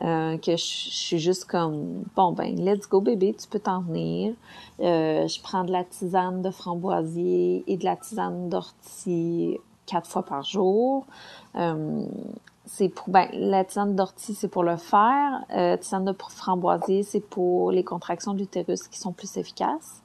[0.00, 4.32] que je, suis juste comme bon ben let's go bébé tu peux t'en venir
[4.78, 10.42] je prends de la tisane de framboisier et de la tisane d'ortie quatre fois par
[10.42, 11.06] jour.
[11.56, 12.04] Euh,
[12.68, 17.20] c'est pour ben la tisane d'ortie c'est pour le fer euh, tisane de framboisier c'est
[17.20, 20.02] pour les contractions de l'utérus qui sont plus efficaces.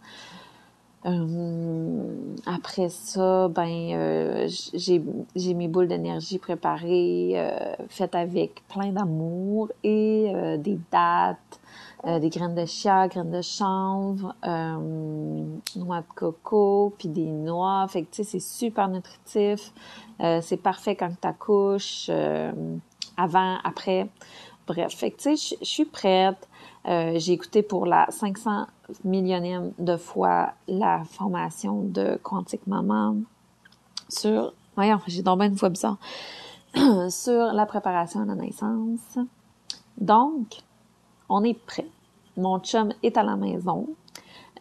[1.05, 2.15] Euh,
[2.45, 7.35] après ça, ben euh, j'ai mes boules d'énergie préparées,
[7.89, 10.79] faites avec plein d'amour et des
[12.03, 17.85] dattes, des graines de chia, graines de chanvre, noix de coco, puis des noix.
[17.87, 19.71] Fait que tu sais, c'est super nutritif.
[20.19, 22.09] c'est parfait quand tu accouches,
[23.17, 24.09] avant, après.
[24.65, 26.47] Bref, fait que tu sais, je suis prête.
[26.85, 28.67] j'ai écouté pour la 500
[29.03, 33.17] millionième de fois la formation de Quantique Maman
[34.09, 35.97] sur, voyons, j'ai tombé une fois bizarre,
[37.09, 39.17] sur la préparation à la naissance.
[39.97, 40.59] Donc,
[41.33, 41.87] on est prêt.
[42.37, 43.87] Mon chum est à la maison.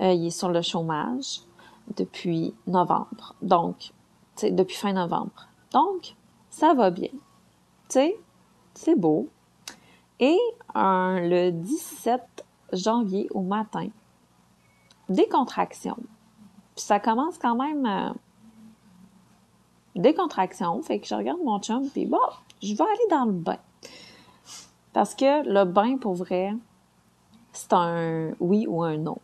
[0.01, 1.43] Euh, il est sur le chômage
[1.97, 3.35] depuis novembre.
[3.43, 3.93] Donc,
[4.43, 5.49] depuis fin novembre.
[5.73, 6.15] Donc,
[6.49, 7.11] ça va bien.
[7.11, 7.19] Tu
[7.89, 8.17] sais,
[8.75, 9.29] c'est beau.
[10.19, 10.39] Et
[10.75, 12.23] le 17
[12.73, 13.89] janvier au matin,
[15.11, 15.99] des contractions.
[16.75, 18.13] Puis ça commence quand même euh,
[19.95, 20.15] des.
[20.83, 22.19] Fait que je regarde mon chum, puis bon,
[22.63, 23.59] je vais aller dans le bain.
[24.93, 26.55] Parce que le bain, pour vrai,
[27.53, 29.19] c'est un oui ou un non.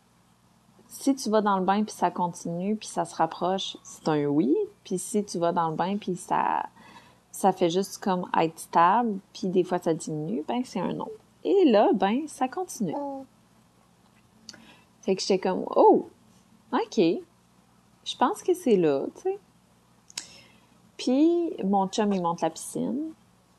[0.87, 4.25] Si tu vas dans le bain puis ça continue puis ça se rapproche, c'est un
[4.25, 4.55] oui.
[4.83, 6.65] Puis si tu vas dans le bain puis ça
[7.31, 11.09] ça fait juste comme être stable puis des fois ça diminue, ben c'est un non.
[11.43, 12.95] Et là, ben ça continue.
[15.01, 16.09] Fait que j'étais comme, oh,
[16.73, 19.39] OK, je pense que c'est là, tu sais.
[20.97, 23.13] Puis, mon chum, il monte la piscine.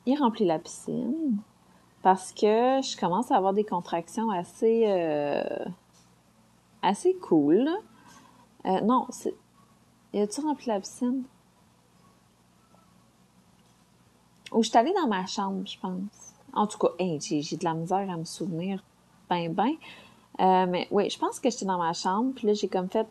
[0.04, 1.38] Il remplit la piscine
[2.02, 5.42] parce que je commence à avoir des contractions assez, euh,
[6.82, 7.68] assez cool.
[8.66, 9.34] Euh, non, c'est...
[10.12, 11.22] Y a-tu rempli la piscine?
[14.52, 16.34] Ou je suis allée dans ma chambre, je pense.
[16.52, 18.82] En tout cas, j'ai, de la misère à me souvenir
[19.28, 19.74] ben ben.
[20.40, 23.06] Euh, mais oui, je pense que j'étais dans ma chambre, puis là, j'ai comme fait,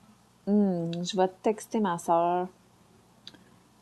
[0.47, 2.47] hmm, je vais texter ma soeur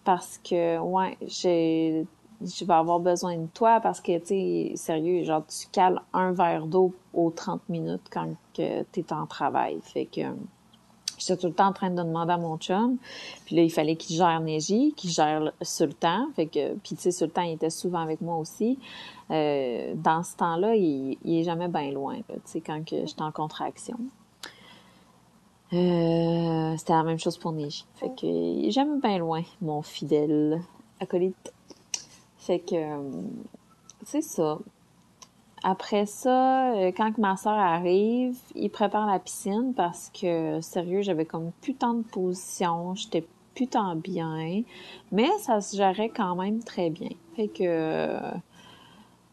[0.04, 2.06] parce que, ouais, j'ai,
[2.41, 6.32] je vais avoir besoin de toi parce que, tu sais, sérieux, genre, tu cales un
[6.32, 9.80] verre d'eau aux 30 minutes quand que t'es en travail.
[9.82, 10.21] Fait que,
[11.17, 12.97] j'étais tout le temps en train de demander à mon chum.
[13.45, 16.28] Puis là, il fallait qu'il gère Neji, qu'il gère Sultan.
[16.36, 18.78] Fait que, puis tu sais, Sultan, il était souvent avec moi aussi.
[19.32, 23.32] Euh, dans ce temps-là, il, est jamais bien loin, tu sais, quand que j'étais en
[23.32, 23.97] contraction.
[25.73, 27.86] Euh, c'était la même chose pour Neji.
[27.95, 30.62] Fait que, jamais bien loin, mon fidèle
[31.00, 31.54] acolyte.
[32.38, 32.76] Fait que,
[34.04, 34.60] c'est ça.
[35.63, 41.26] Après ça, euh, quand ma soeur arrive, il prépare la piscine parce que, sérieux, j'avais
[41.26, 44.62] comme plus tant de position, j'étais plus tant bien,
[45.12, 47.10] mais ça se gérait quand même très bien.
[47.36, 48.19] Fait que,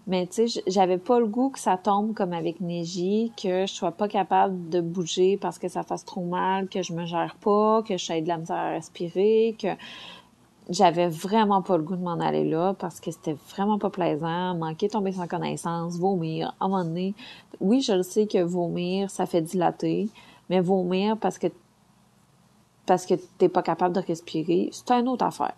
[0.07, 3.73] mais tu sais, j'avais pas le goût que ça tombe comme avec Neji, que je
[3.73, 7.37] sois pas capable de bouger parce que ça fasse trop mal, que je me gère
[7.37, 9.69] pas, que je de la misère à respirer, que
[10.71, 14.55] j'avais vraiment pas le goût de m'en aller là parce que c'était vraiment pas plaisant,
[14.55, 16.55] manquer tomber sans connaissance, vomir.
[16.61, 17.15] À un moment donné,
[17.61, 20.09] oui, je le sais que vomir, ça fait dilater,
[20.49, 21.49] mais vomir parce que
[22.87, 25.55] parce que t'es pas capable de respirer, c'est une autre affaire.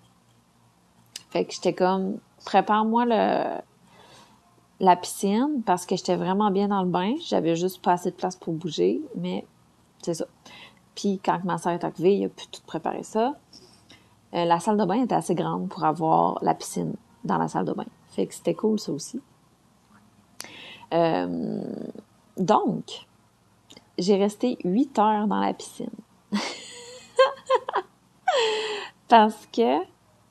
[1.30, 3.60] Fait que j'étais comme, prépare-moi le
[4.78, 7.14] la piscine parce que j'étais vraiment bien dans le bain.
[7.26, 9.46] J'avais juste pas assez de place pour bouger, mais
[10.02, 10.26] c'est ça.
[10.94, 13.34] Puis quand ma soeur est arrivée, il a pu tout préparer ça.
[14.34, 17.64] Euh, la salle de bain était assez grande pour avoir la piscine dans la salle
[17.64, 17.86] de bain.
[18.08, 19.20] Fait que c'était cool, ça aussi.
[20.92, 21.62] Euh,
[22.36, 23.06] donc,
[23.98, 25.90] j'ai resté huit heures dans la piscine.
[29.08, 29.78] Parce que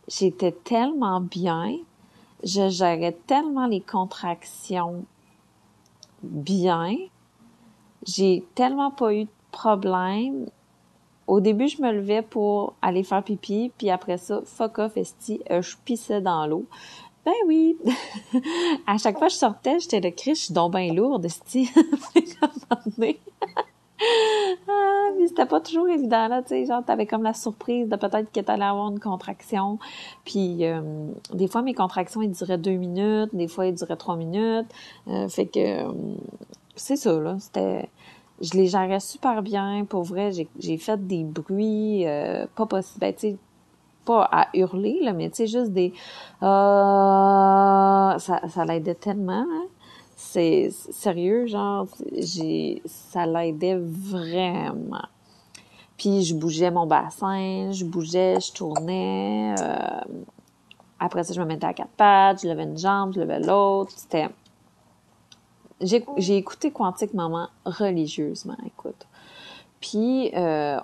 [0.08, 1.77] j'étais tellement bien,
[2.43, 5.05] je gérais tellement les contractions
[6.21, 6.97] bien,
[8.05, 10.47] j'ai tellement pas eu de problème
[11.27, 15.41] au début, je me levais pour aller faire pipi, puis après ça, fuck off, esti,
[15.51, 16.65] euh, je pissais dans l'eau.
[17.25, 17.77] Ben oui!
[18.88, 21.71] à chaque fois que je sortais, j'étais le cri, je suis donc bien lourde, esti.
[24.67, 27.95] ah, mais c'était pas toujours évident, là, tu sais, genre, t'avais comme la surprise de
[27.95, 29.79] peut-être que t'allais avoir une contraction.
[30.23, 30.81] Puis, euh,
[31.33, 34.67] des fois, mes contractions, elles duraient deux minutes, des fois, elles duraient trois minutes.
[35.07, 35.85] Euh, fait que,
[36.75, 37.89] c'est ça, là, c'était
[38.41, 39.86] je les gérais super bien.
[39.86, 43.00] Pour vrai, j'ai fait des bruits euh, pas possible.
[43.00, 43.38] Ben, tu
[44.06, 45.91] pas à hurler, là, mais tu sais, juste des...
[46.43, 46.45] Euh,
[48.19, 49.65] ça, ça l'aidait tellement, hein?
[50.15, 51.88] c'est sérieux, genre,
[52.86, 55.08] ça l'aidait vraiment.
[55.98, 59.56] Puis je bougeais mon bassin, je bougeais, je tournais.
[59.60, 60.02] Euh,
[61.00, 63.91] après ça, je me mettais à quatre pattes, je levais une jambe, je levais l'autre.
[63.95, 64.28] C'était.
[65.81, 69.07] J'ai, écouté Quantique Maman religieusement, écoute.
[69.81, 70.79] Puis euh,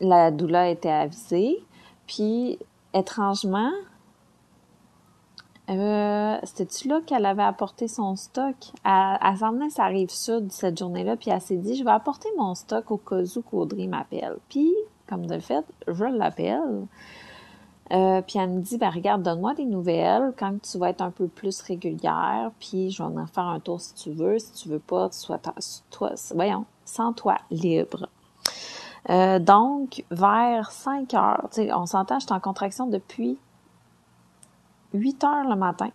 [0.00, 1.58] la douleur était avisée.
[2.06, 2.58] Puis
[2.94, 3.70] étrangement,
[5.70, 8.56] euh, C'était-tu là qu'elle avait apporté son stock?
[8.84, 12.28] Elle, elle s'emmenait sa rive sud cette journée-là, puis elle s'est dit, je vais apporter
[12.36, 14.36] mon stock au cas où qu'Audrey m'appelle.
[14.48, 14.74] Puis,
[15.06, 16.86] comme de fait, je l'appelle.
[17.92, 21.10] Euh, puis elle me dit, ben regarde, donne-moi des nouvelles quand tu vas être un
[21.10, 24.38] peu plus régulière, puis je vais en faire un tour si tu veux.
[24.38, 25.40] Si tu veux pas, tu sois
[25.90, 28.08] toi, voyons, sans toi libre.
[29.08, 33.38] Euh, donc, vers 5 heures, on s'entend, j'étais en contraction depuis
[34.94, 35.90] 8 heures le matin.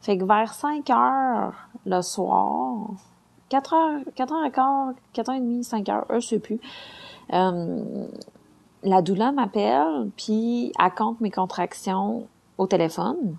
[0.00, 2.88] Fait que vers 5 heures le soir,
[3.48, 6.60] 4 heures, 4 heures et quart, 4 heures et demie, 5 heures, je sais plus.
[7.32, 8.06] Euh,
[8.82, 12.26] la doula m'appelle, puis elle compte mes contractions
[12.58, 13.36] au téléphone.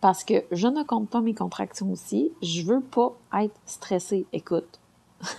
[0.00, 2.30] Parce que je ne compte pas mes contractions aussi.
[2.42, 4.26] Je veux pas être stressée.
[4.32, 4.78] Écoute.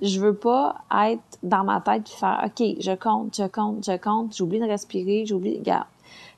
[0.00, 4.34] je veux pas être dans ma tête faire OK, je compte, je compte, je compte,
[4.34, 5.58] j'oublie de respirer, j'oublie.
[5.58, 5.86] Regarde,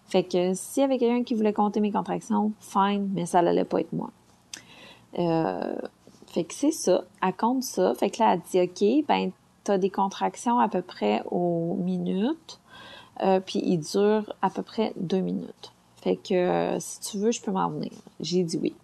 [0.06, 3.64] fait que s'il y avait quelqu'un qui voulait compter mes contractions, fine, mais ça n'allait
[3.64, 4.10] pas être moi.
[5.18, 5.76] Euh,
[6.26, 7.04] fait que c'est ça.
[7.22, 7.94] Elle compte ça.
[7.94, 9.30] Fait que là, elle dit, OK, ben,
[9.64, 12.60] t'as des contractions à peu près aux minutes.
[13.22, 15.72] Euh, puis ils durent à peu près deux minutes.
[16.02, 17.92] Fait que euh, si tu veux, je peux m'en venir.
[18.20, 18.74] J'ai dit oui.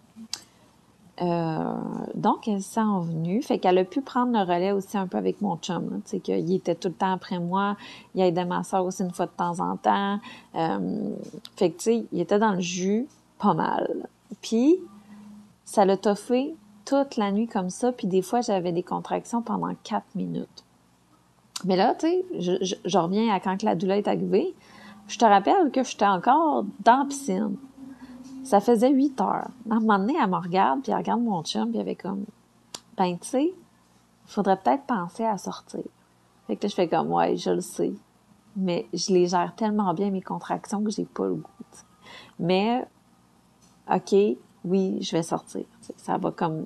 [1.21, 1.75] Euh,
[2.15, 3.43] donc, elle s'est envenue.
[3.43, 6.01] Fait qu'elle a pu prendre le relais aussi un peu avec mon chum.
[6.05, 7.77] Tu sais, qu'il était tout le temps après moi.
[8.15, 10.19] Il aidé ma soeur aussi une fois de temps en temps.
[11.57, 14.07] Fait que, tu sais, il était dans le jus pas mal.
[14.41, 14.77] Puis,
[15.63, 17.91] ça l'a toffé toute la nuit comme ça.
[17.91, 20.63] Puis des fois, j'avais des contractions pendant quatre minutes.
[21.65, 22.25] Mais là, tu sais,
[22.85, 24.53] je, reviens à quand la douleur est arrivée.
[25.07, 27.55] Je te rappelle que j'étais encore dans la piscine.
[28.43, 29.49] Ça faisait huit heures.
[29.69, 31.95] À un moment donné, elle me regarde, puis elle regarde mon chum, puis elle avait
[31.95, 32.25] comme,
[32.97, 33.53] ben, tu sais,
[34.25, 35.83] faudrait peut-être penser à sortir.
[36.47, 37.93] Fait que là, je fais comme, ouais, je le sais.
[38.55, 41.49] Mais je les gère tellement bien, mes contractions, que j'ai pas le goût.
[42.39, 42.85] Mais,
[43.91, 44.15] OK,
[44.65, 45.65] oui, je vais sortir.
[45.97, 46.65] Ça va comme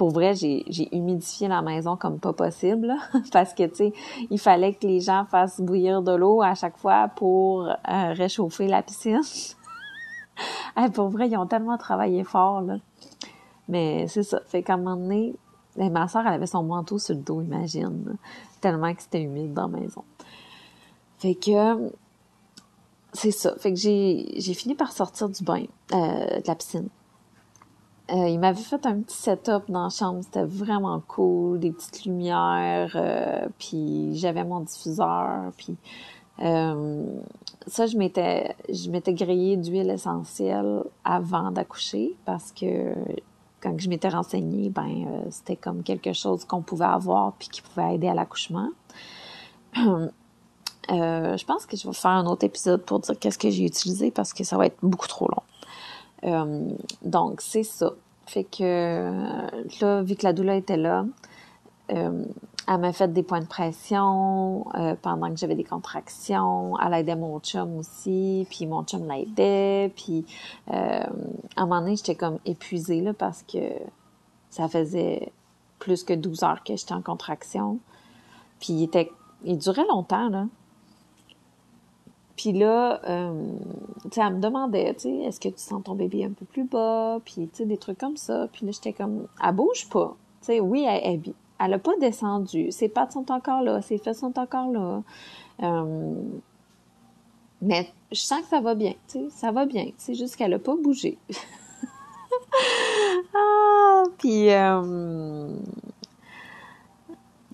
[0.00, 0.64] pour vrai, j'ai,
[0.96, 2.94] humidifié la maison comme pas possible
[3.32, 3.92] parce que tu sais,
[4.30, 7.74] il fallait que les gens fassent bouillir de l'eau à chaque fois pour euh,
[8.14, 9.20] réchauffer la piscine.
[10.94, 12.64] pour vrai, ils ont tellement travaillé fort.
[13.68, 14.40] Mais c'est ça.
[14.46, 15.34] Fait qu'à un moment donné,
[15.76, 18.16] ben, ma soeur, elle avait son manteau sur le dos, imagine.
[18.62, 20.04] Tellement que c'était humide dans la maison.
[21.18, 21.92] Fait que,
[23.12, 23.54] c'est ça.
[23.58, 26.88] Fait que j'ai, j'ai fini par sortir du bain, euh, de la piscine.
[28.12, 32.04] Euh, il m'avait fait un petit setup dans la chambre, c'était vraiment cool, des petites
[32.04, 35.76] lumières, euh, puis j'avais mon diffuseur, puis
[36.40, 37.04] euh,
[37.68, 42.94] ça, je m'étais, je m'étais grillé d'huile essentielle avant d'accoucher parce que
[43.62, 47.94] quand je m'étais renseignée, ben c'était comme quelque chose qu'on pouvait avoir puis qui pouvait
[47.94, 48.70] aider à l'accouchement.
[50.88, 54.10] Je pense que je vais faire un autre épisode pour dire qu'est-ce que j'ai utilisé
[54.10, 55.42] parce que ça va être beaucoup trop long.
[56.22, 57.92] Donc c'est ça.
[58.26, 59.12] Fait que
[59.80, 61.04] là, vu que la douleur était là,
[62.70, 66.78] elle m'a fait des points de pression euh, pendant que j'avais des contractions.
[66.78, 69.92] Elle aidait mon chum aussi, puis mon chum l'aidait.
[69.96, 70.24] Puis
[70.70, 71.02] euh,
[71.56, 73.58] à un moment donné, j'étais comme épuisée là, parce que
[74.50, 75.32] ça faisait
[75.80, 77.80] plus que 12 heures que j'étais en contraction.
[78.60, 79.10] Puis il était,
[79.42, 80.46] il durait longtemps là.
[82.40, 83.52] Puis là, euh,
[84.04, 86.46] tu sais, elle me demandait, tu sais, est-ce que tu sens ton bébé un peu
[86.46, 88.48] plus bas, puis tu sais, des trucs comme ça.
[88.50, 90.16] Puis là, j'étais comme, elle bouge pas.
[90.40, 92.72] Tu sais, oui, elle, elle, elle n'a pas descendu.
[92.72, 95.02] Ses pattes sont encore là, ses fesses sont encore là.
[95.62, 96.14] Euh,
[97.60, 99.88] mais je sens que ça va bien, tu sais, ça va bien.
[99.98, 101.18] C'est juste qu'elle n'a pas bougé.
[103.34, 105.52] ah, puis euh,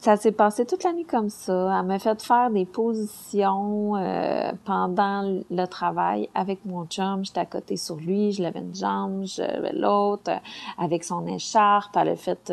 [0.07, 1.81] ça s'est passé toute la nuit comme ça.
[1.81, 7.25] Elle m'a fait faire des positions euh, pendant le travail avec mon chum.
[7.25, 10.31] J'étais à côté sur lui, je levais une jambe, je l'autre.
[10.79, 12.53] Avec son écharpe, elle a fait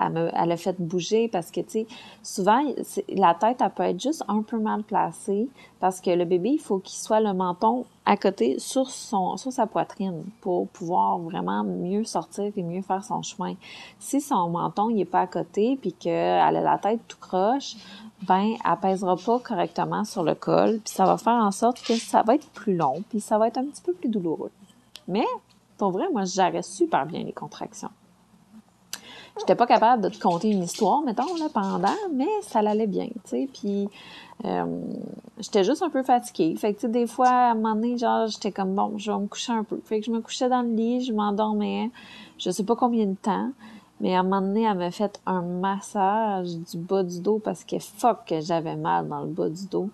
[0.00, 1.86] elle, me, elle a fait bouger parce que, tu sais,
[2.22, 2.62] souvent,
[3.08, 5.48] la tête, elle peut être juste un peu mal placée
[5.80, 9.52] parce que le bébé, il faut qu'il soit le menton à côté sur son, sur
[9.52, 13.54] sa poitrine pour pouvoir vraiment mieux sortir et mieux faire son chemin.
[13.98, 17.76] Si son menton, il est pas à côté puis qu'elle a la tête tout croche,
[18.22, 21.94] ben, elle pèsera pas correctement sur le col puis ça va faire en sorte que
[21.94, 24.50] ça va être plus long puis ça va être un petit peu plus douloureux.
[25.08, 25.26] Mais,
[25.78, 27.88] Pour vrai, moi, j'arrête super bien les contractions.
[29.38, 33.06] J'étais pas capable de te conter une histoire, mettons, là, pendant, mais ça allait bien,
[33.06, 33.48] tu sais.
[33.52, 33.88] Puis,
[34.44, 34.82] euh,
[35.38, 36.54] j'étais juste un peu fatiguée.
[36.56, 39.10] Fait que, tu sais, des fois, à un moment donné, genre, j'étais comme, bon, je
[39.10, 39.80] vais me coucher un peu.
[39.84, 41.90] Fait que je me couchais dans le lit, je m'endormais,
[42.38, 43.50] je sais pas combien de temps.
[44.00, 47.64] Mais à un moment donné, elle m'a fait un massage du bas du dos parce
[47.64, 49.90] que fuck que j'avais mal dans le bas du dos.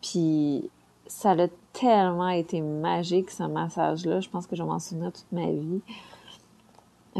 [0.00, 0.70] Puis
[1.06, 4.20] ça a tellement été magique, ce massage-là.
[4.20, 5.82] Je pense que je m'en souviens toute ma vie.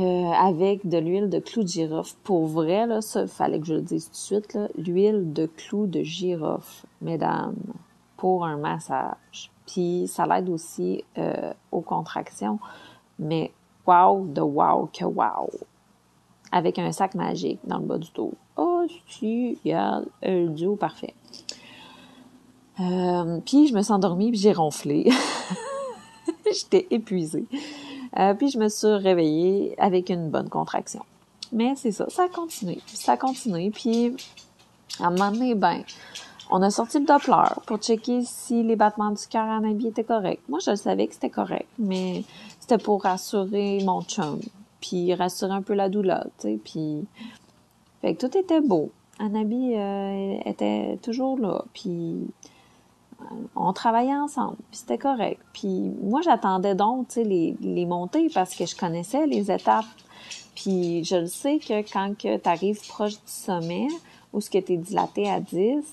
[0.01, 2.15] Euh, avec de l'huile de clou de girofle.
[2.25, 5.87] Pour vrai, là, ça, fallait que je le dise tout de suite, l'huile de clou
[5.87, 7.57] de girofle, mesdames,
[8.17, 9.51] pour un massage.
[9.67, 12.59] Puis ça l'aide aussi euh, aux contractions,
[13.19, 13.53] mais
[13.87, 15.51] wow de wow que wow
[16.53, 18.33] avec un sac magique dans le bas du dos.
[18.57, 21.15] Oh, si, regarde, un duo parfait.
[22.81, 25.11] Euh, puis je me suis endormie, puis j'ai ronflé.
[26.47, 27.45] J'étais épuisée.
[28.19, 31.05] Euh, puis je me suis réveillée avec une bonne contraction.
[31.53, 32.81] Mais c'est ça, ça a continué.
[32.87, 34.15] Ça a continué, puis
[35.01, 35.83] à un moment donné, ben,
[36.51, 40.05] on a sorti le Doppler pour checker si les battements du cœur en habit étaient
[40.05, 40.41] corrects.
[40.49, 42.25] Moi, je savais que c'était correct, mais
[42.59, 44.41] c'était pour rassurer mon chum
[44.81, 47.05] puis rassurer un peu la douleur, tu sais, puis...
[48.01, 48.91] Fait que tout était beau.
[49.19, 52.27] Anabi euh, était toujours là, puis
[53.57, 55.41] on travaillait ensemble, puis c'était correct.
[55.53, 59.85] Puis moi, j'attendais donc, les, montées parce que je connaissais les étapes.
[60.55, 63.89] Puis je le sais que quand tu arrives proche du sommet,
[64.33, 65.85] ou ce que tu es dilaté à 10,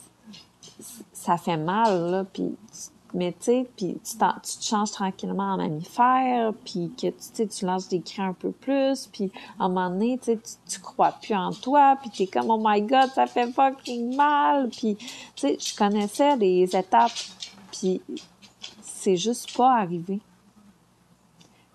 [1.13, 2.55] ça fait mal, là, puis
[3.13, 7.65] mais tu sais, puis tu, tu te changes tranquillement en mammifère, puis que tu tu
[7.65, 10.37] lances des cris un peu plus, puis à un moment donné, tu
[10.67, 14.69] tu crois plus en toi, puis t'es comme oh my god, ça fait fucking mal,
[14.69, 15.05] puis tu
[15.35, 17.11] sais, je connaissais les étapes,
[17.71, 18.01] puis
[18.81, 20.19] c'est juste pas arrivé.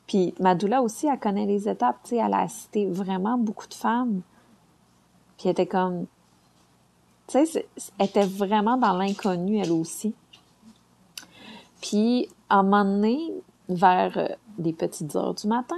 [0.07, 3.75] Puis Madoula aussi, elle connaît les étapes, tu sais, elle a assisté vraiment beaucoup de
[3.75, 4.21] femmes,
[5.39, 6.07] puis elle était comme,
[7.27, 7.67] tu sais,
[7.99, 10.15] elle était vraiment dans l'inconnu elle aussi.
[11.83, 13.19] Puis, à un moment donné,
[13.69, 14.29] vers euh,
[14.59, 15.77] les petites heures du matin,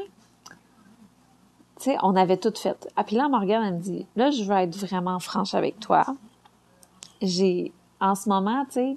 [1.76, 2.88] tu sais, on avait tout fait.
[2.94, 6.04] Ah, puis là, Morgane, elle me dit, là, je veux être vraiment franche avec toi.
[7.20, 8.96] J'ai, en ce moment, tu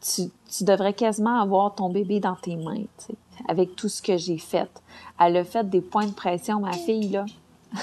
[0.00, 3.14] sais, tu, devrais quasiment avoir ton bébé dans tes mains, tu sais,
[3.48, 4.70] avec tout ce que j'ai fait.
[5.18, 7.24] Elle a fait des points de pression, ma fille, là.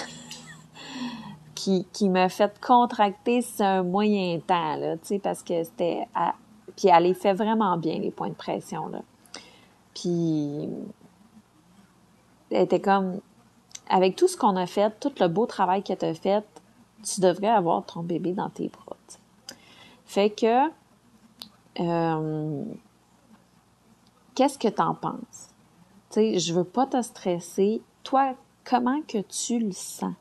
[1.55, 6.07] qui, qui m'a fait contracter sur un moyen temps, là, tu sais, parce que c'était
[6.77, 9.01] puis elle les fait vraiment bien, les points de pression, là.
[9.93, 10.69] Puis
[12.51, 13.19] elle était comme,
[13.89, 16.45] avec tout ce qu'on a fait, tout le beau travail qu'elle t'a fait,
[17.03, 18.95] tu devrais avoir ton bébé dans tes bras.
[20.05, 20.69] Fait que,
[21.81, 22.63] euh,
[24.35, 25.49] qu'est-ce que t'en penses?
[26.09, 27.81] Tu sais, je veux pas te stresser.
[28.03, 30.13] Toi, comment que tu le sens?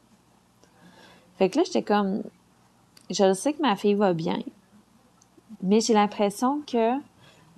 [1.38, 2.24] Fait que là, j'étais comme,
[3.10, 4.38] je sais que ma fille va bien
[5.62, 6.92] mais j'ai l'impression que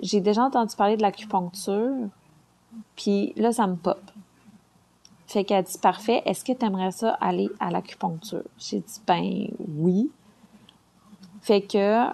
[0.00, 2.08] j'ai déjà entendu parler de l'acupuncture,
[2.96, 4.00] puis là, ça me pop.
[5.26, 8.44] Fait qu'elle dit, parfait, est-ce que tu aimerais ça aller à l'acupuncture?
[8.58, 10.10] J'ai dit, ben oui.
[11.42, 12.06] Fait que,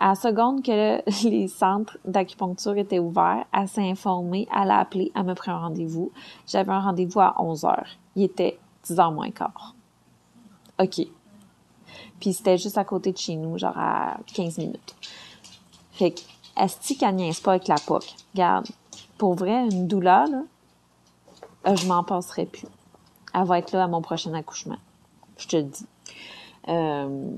[0.00, 5.12] à la seconde que les centres d'acupuncture étaient ouverts, elle s'est informée, elle a appelé,
[5.14, 6.10] elle me pris un rendez-vous.
[6.46, 7.88] J'avais un rendez-vous à 11 heures.
[8.16, 9.74] Il était 10 h moins quart.
[10.80, 11.06] OK.
[12.20, 14.94] Puis c'était juste à côté de chez nous, genre à 15 minutes.
[15.92, 16.20] Fait que,
[16.56, 18.04] est-ce qu'elle niaise pas avec la POC?
[18.34, 18.66] Regarde,
[19.18, 20.42] pour vrai, une douleur, là,
[21.66, 22.68] euh, je m'en passerai plus.
[23.32, 24.78] Elle va être là à mon prochain accouchement.
[25.36, 25.86] Je te le dis.
[26.68, 27.30] Euh,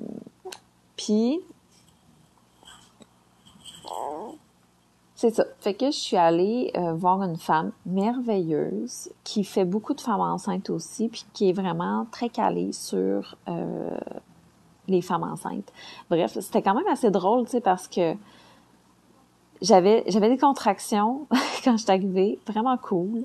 [0.96, 1.40] puis,
[5.14, 5.44] c'est ça.
[5.60, 10.20] Fait que je suis allée euh, voir une femme merveilleuse qui fait beaucoup de femmes
[10.20, 13.36] enceintes aussi, puis qui est vraiment très calée sur
[14.88, 15.72] les femmes enceintes.
[16.10, 18.14] Bref, c'était quand même assez drôle, tu sais, parce que
[19.62, 21.26] j'avais j'avais des contractions
[21.64, 23.24] quand je suis arrivée, vraiment cool.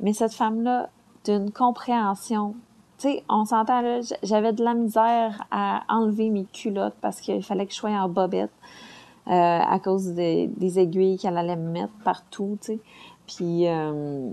[0.00, 0.90] Mais cette femme-là,
[1.24, 2.54] d'une compréhension,
[2.98, 7.42] tu sais, on s'entend là, j'avais de la misère à enlever mes culottes parce qu'il
[7.42, 8.50] fallait que je sois en bobette
[9.28, 12.80] euh, à cause des, aiguilles qu'elle allait me mettre partout, tu sais.
[13.26, 14.30] Puis euh,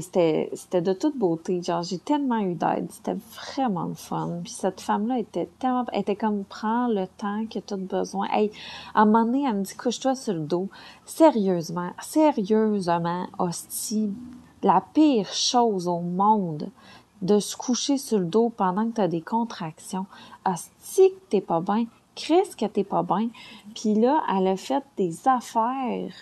[0.00, 1.62] c'était, de toute beauté.
[1.62, 2.90] Genre, j'ai tellement eu d'aide.
[2.90, 4.40] C'était vraiment le fun.
[4.42, 8.28] Puis cette femme-là était tellement, elle était comme, prends le temps que tu as besoin.
[8.30, 8.50] Hey,
[8.94, 10.68] à un moment donné, elle me dit, couche-toi sur le dos.
[11.04, 14.12] Sérieusement, sérieusement, hostie,
[14.62, 16.70] la pire chose au monde,
[17.22, 20.06] de se coucher sur le dos pendant que tu as des contractions.
[20.46, 21.86] Hostie que t'es pas bien.
[22.14, 23.28] Chris que t'es pas bien.
[23.74, 26.12] Puis là, elle a fait des affaires.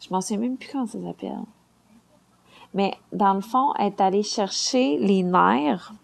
[0.00, 1.38] Je m'en souviens même plus comment ça s'appelle
[2.76, 5.94] Mais dans le fond, elle est allée chercher les nerfs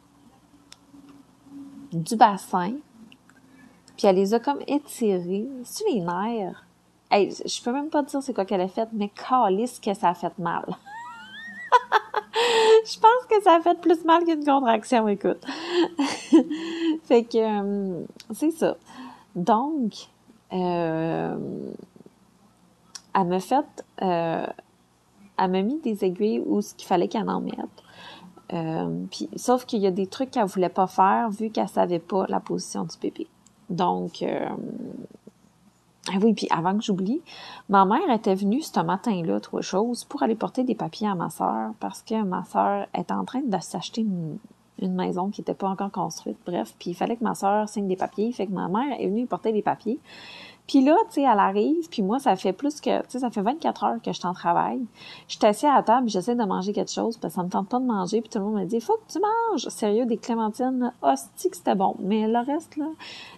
[1.93, 2.73] du bassin,
[3.99, 5.47] puis elle les a comme étirés.
[5.65, 6.65] C'est les nerfs?
[7.11, 10.09] Hey, je peux même pas dire c'est quoi qu'elle a fait, mais calisse que ça
[10.09, 10.65] a fait mal.
[12.87, 15.45] je pense que ça a fait plus mal qu'une contraction, écoute.
[17.05, 18.03] fait que euh,
[18.33, 18.79] c'est ça.
[19.37, 19.93] Donc,
[20.55, 21.37] euh,
[23.15, 24.47] elle m'a fait, euh,
[25.39, 27.57] elle m'a mis des aiguilles où ce qu'il fallait qu'elle en mette.
[28.53, 31.99] Euh, puis, sauf qu'il y a des trucs qu'elle voulait pas faire vu qu'elle savait
[31.99, 33.27] pas la position du bébé.
[33.71, 34.49] Donc, euh,
[36.09, 37.23] ah oui, puis avant que j'oublie,
[37.69, 41.31] ma mère était venue ce matin-là, trois choses, pour aller porter des papiers à ma
[41.31, 44.39] sœur parce que ma sœur était en train de s'acheter une,
[44.81, 47.95] maison qui n'était pas encore construite, bref, puis il fallait que ma sœur signe des
[47.95, 50.01] papiers, fait que ma mère est venue porter des papiers.
[50.69, 53.31] Puis là, tu sais, elle arrive, puis moi, ça fait plus que, tu sais, ça
[53.31, 54.81] fait 24 heures que je t'en travaille.
[55.27, 57.51] Je suis assise à la table, j'essaie de manger quelque chose, parce que ça me
[57.51, 59.69] tente pas de manger, puis tout le monde me dit, faut que tu manges!
[59.69, 61.97] Sérieux, des clémentines, hostie que c'était bon?
[61.99, 62.87] Mais le reste, là,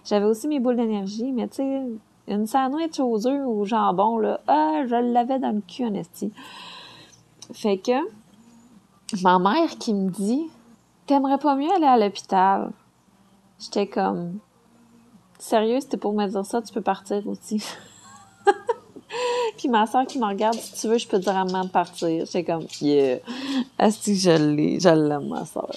[0.05, 1.81] j'avais aussi mes boules d'énergie, mais tu sais,
[2.27, 6.31] une sandwich aux œufs ou jambon, là, ah, je l'avais dans le cul, en esti.
[7.53, 7.91] Fait que,
[9.23, 10.47] ma mère qui me dit,
[11.05, 12.71] t'aimerais pas mieux aller à l'hôpital?
[13.59, 14.39] J'étais comme,
[15.39, 17.63] sérieux, c'était pour me dire ça, tu peux partir aussi.
[19.57, 21.69] Puis ma soeur qui me regarde, si tu veux, je peux dire à maman de
[21.69, 22.25] partir.
[22.25, 23.19] J'étais comme, yeah,
[23.79, 25.71] est-ce que je l'ai, je l'aime, ma soeur.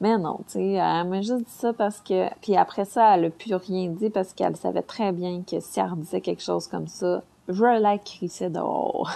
[0.00, 2.28] Mais non, tu sais, elle m'a juste dit ça parce que...
[2.40, 5.78] Puis après ça, elle a plus rien dit parce qu'elle savait très bien que si
[5.78, 9.10] elle disait quelque chose comme ça, je la crissais dehors.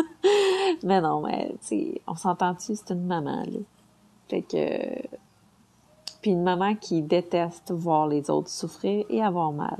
[0.84, 3.58] mais non, mais, tu sais, on s'entend-tu, c'est une maman, là.
[4.28, 5.18] Fait que...
[6.24, 9.76] Puis une maman qui déteste voir les autres souffrir et avoir mal.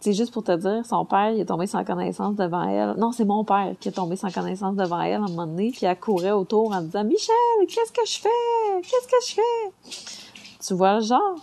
[0.00, 2.96] C'est juste pour te dire, son père, il est tombé sans connaissance devant elle.
[2.98, 5.70] Non, c'est mon père qui est tombé sans connaissance devant elle à un moment donné,
[5.70, 7.36] puis elle courait autour en disant Michel,
[7.68, 8.82] qu'est-ce que je fais?
[8.82, 10.66] Qu'est-ce que je fais?
[10.66, 11.36] Tu vois le genre?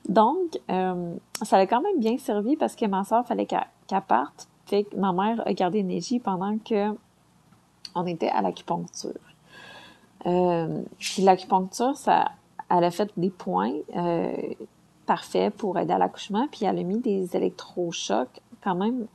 [0.08, 3.66] Donc, euh, ça l'a quand même bien servi parce que ma soeur fallait qu'elle
[4.08, 4.48] parte.
[4.68, 6.96] Fait que ma mère a gardé l'énergie pendant que
[7.96, 9.33] on était à l'acupuncture.
[10.26, 12.32] Euh, puis l'acupuncture, ça,
[12.70, 14.36] elle a fait des points euh,
[15.06, 19.08] parfaits pour aider à l'accouchement, puis elle a mis des électrochocs quand même,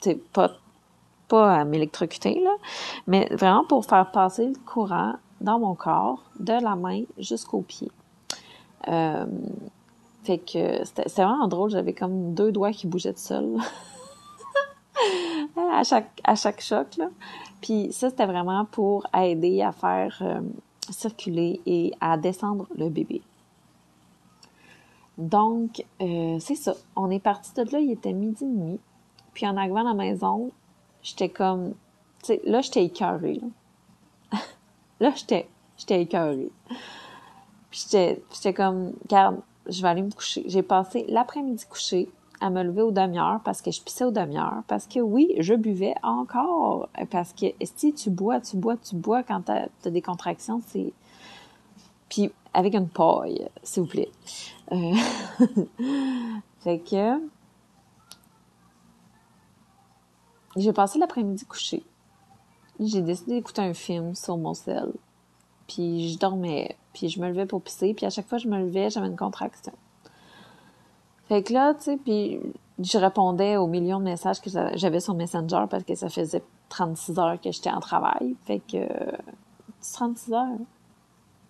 [0.00, 0.52] c'est pas
[1.28, 2.54] pas à m'électrocuter là,
[3.06, 7.92] mais vraiment pour faire passer le courant dans mon corps de la main jusqu'au pied.
[8.88, 9.26] Euh,
[10.24, 13.56] fait que c'était vraiment drôle, j'avais comme deux doigts qui bougeaient de seul
[15.72, 17.10] à chaque à chaque choc là.
[17.60, 20.40] Puis ça, c'était vraiment pour aider à faire euh,
[20.90, 23.22] circuler et à descendre le bébé.
[25.16, 26.74] Donc, euh, c'est ça.
[26.94, 28.80] On est parti de là, il était midi et demi.
[29.34, 30.50] Puis en arrivant à la maison,
[31.02, 31.74] j'étais comme...
[32.22, 33.40] Tu sais, là, j'étais écœurée.
[35.00, 35.48] Là, j'étais
[35.78, 36.50] j'étais écœurée.
[37.70, 40.44] Puis j'étais comme, regarde, je vais aller me coucher.
[40.46, 42.08] J'ai passé l'après-midi couché
[42.40, 45.54] à me lever aux demi-heures parce que je pissais aux demi-heures, parce que oui, je
[45.54, 50.02] buvais encore, parce que si tu bois, tu bois, tu bois quand t'as as des
[50.02, 50.92] contractions, c'est...
[52.08, 54.10] Puis avec une paille, s'il vous plaît.
[54.72, 54.94] Euh...
[56.60, 57.20] fait que...
[60.56, 61.84] J'ai passé l'après-midi couché.
[62.80, 64.92] J'ai décidé d'écouter un film sur mon sel.
[65.68, 68.48] Puis je dormais, puis je me levais pour pisser, puis à chaque fois que je
[68.48, 69.72] me levais, j'avais une contraction.
[71.28, 72.40] Fait que là, tu sais, puis
[72.78, 77.18] je répondais aux millions de messages que j'avais sur Messenger parce que ça faisait 36
[77.18, 78.36] heures que j'étais en travail.
[78.46, 78.86] Fait que...
[79.92, 80.58] 36 heures?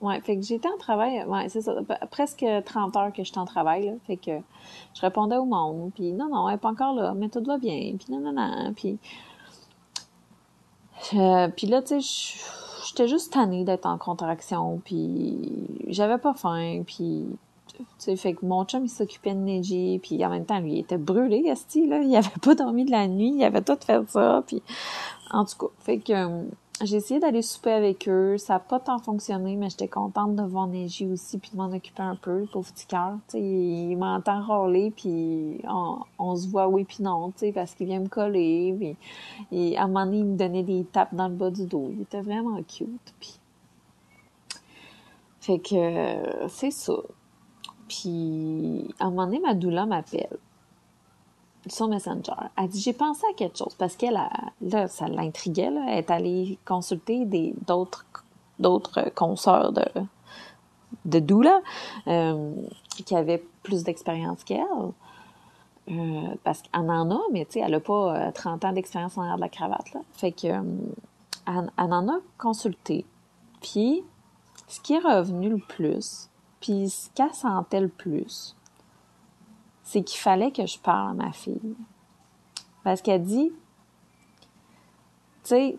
[0.00, 1.74] Ouais, fait que j'étais en travail, ouais, c'est ça,
[2.10, 3.92] presque 30 heures que j'étais en travail, là.
[4.06, 4.30] Fait que
[4.94, 7.58] je répondais au monde, puis non, non, elle est pas encore là, mais tout va
[7.58, 8.96] bien, puis non, non, non, puis...
[11.14, 12.38] Euh, puis là, tu sais,
[12.86, 17.26] j'étais juste tannée d'être en contraction, puis j'avais pas faim, puis
[17.98, 20.78] sais, fait que mon chum, il s'occupait de neiger, puis en même temps, lui, il
[20.80, 22.00] était brûlé, là.
[22.02, 24.62] Il avait pas dormi de la nuit, il avait tout fait ça, puis
[25.30, 26.42] en tout cas, fait que euh,
[26.82, 28.38] j'ai essayé d'aller souper avec eux.
[28.38, 31.72] Ça a pas tant fonctionné, mais j'étais contente de voir neiger aussi, puis de m'en
[31.72, 33.18] occuper un peu, pauvre petit cœur.
[33.34, 35.60] Il, m'entend râler, puis
[36.18, 38.96] on, se voit oui puis non, parce qu'il vient me coller, puis
[39.50, 41.90] et à un moment donné, il me donnait des tapes dans le bas du dos.
[41.92, 43.38] Il était vraiment cute, puis...
[45.40, 46.92] Fait que euh, c'est ça.
[47.88, 50.36] Puis, à un moment donné, ma doula m'appelle
[51.66, 52.32] sur Messenger.
[52.56, 54.18] Elle dit, j'ai pensé à quelque chose parce qu'elle,
[54.62, 55.70] là, ça l'intriguait.
[55.88, 58.06] Elle est allée consulter des, d'autres,
[58.58, 59.84] d'autres consoeurs de,
[61.04, 61.60] de doula,
[62.06, 62.52] euh,
[63.04, 64.64] qui avaient plus d'expérience qu'elle.
[65.90, 69.22] euh, parce qu'elle en a, mais tu sais, elle a pas 30 ans d'expérience en
[69.22, 70.00] arrière de la cravate, là.
[70.12, 73.06] Fait que, elle, en a consulté.
[73.62, 74.04] Puis,
[74.68, 76.27] ce qui est revenu le plus,
[76.60, 78.56] puis ce qu'elle sentait le plus,
[79.82, 81.76] c'est qu'il fallait que je parle à ma fille.
[82.84, 83.52] Parce qu'elle dit,
[85.44, 85.78] tu sais,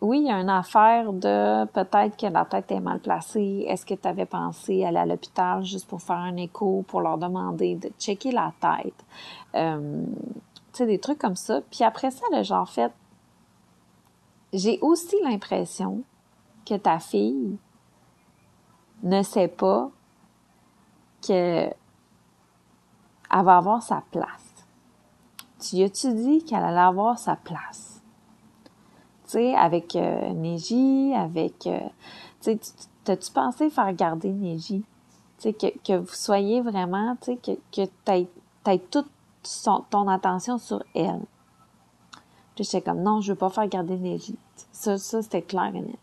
[0.00, 3.64] oui, il y a une affaire de peut-être que la tête est mal placée.
[3.66, 7.16] Est-ce que tu avais pensé aller à l'hôpital juste pour faire un écho, pour leur
[7.16, 9.04] demander de checker la tête?
[9.54, 10.04] Euh,
[10.72, 11.60] tu sais, des trucs comme ça.
[11.70, 12.92] Puis après ça, le genre fait,
[14.52, 16.02] j'ai aussi l'impression
[16.66, 17.56] que ta fille
[19.02, 19.90] ne sait pas
[21.26, 21.70] que
[23.36, 24.66] elle va avoir sa place.
[25.58, 27.94] Tu as-tu dit qu'elle allait avoir sa place?
[29.56, 31.66] avec euh, Neji, avec...
[31.66, 31.80] Euh,
[32.40, 32.58] tu
[33.04, 34.84] t'as-tu pensé faire garder Neji?
[35.38, 38.28] Tu sais, que, que vous soyez vraiment, tu sais, que, que t'aies,
[38.62, 39.10] t'aies toute
[39.90, 41.20] ton attention sur elle.
[42.54, 44.38] Puis j'étais comme, non, je veux pas faire garder Neji.
[44.72, 45.98] Ça, ça c'était clair et net.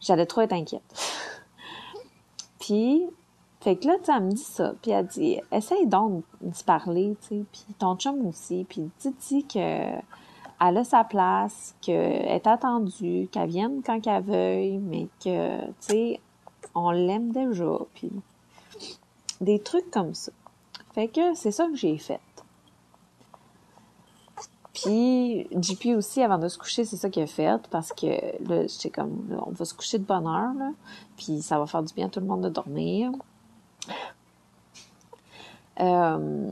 [0.00, 0.94] J'allais trop être inquiète.
[2.60, 3.04] puis,
[3.68, 7.14] fait que là, tu elle me dit ça, puis elle dit, essaye donc d'y parler,
[7.20, 8.90] tu sais, puis ton chum aussi, puis
[9.54, 15.72] elle a sa place, qu'elle est attendue, qu'elle vienne quand qu'elle veuille, mais que, tu
[15.80, 16.20] sais,
[16.74, 18.10] on l'aime déjà, puis
[19.42, 20.32] des trucs comme ça.
[20.94, 22.20] Fait que c'est ça que j'ai fait.
[24.72, 28.06] Puis JP aussi, avant de se coucher, c'est ça qu'il a fait, parce que
[28.48, 30.72] là, j'étais comme, on va se coucher de bonne heure,
[31.18, 33.10] puis ça va faire du bien à tout le monde de dormir.
[35.80, 36.50] Euh,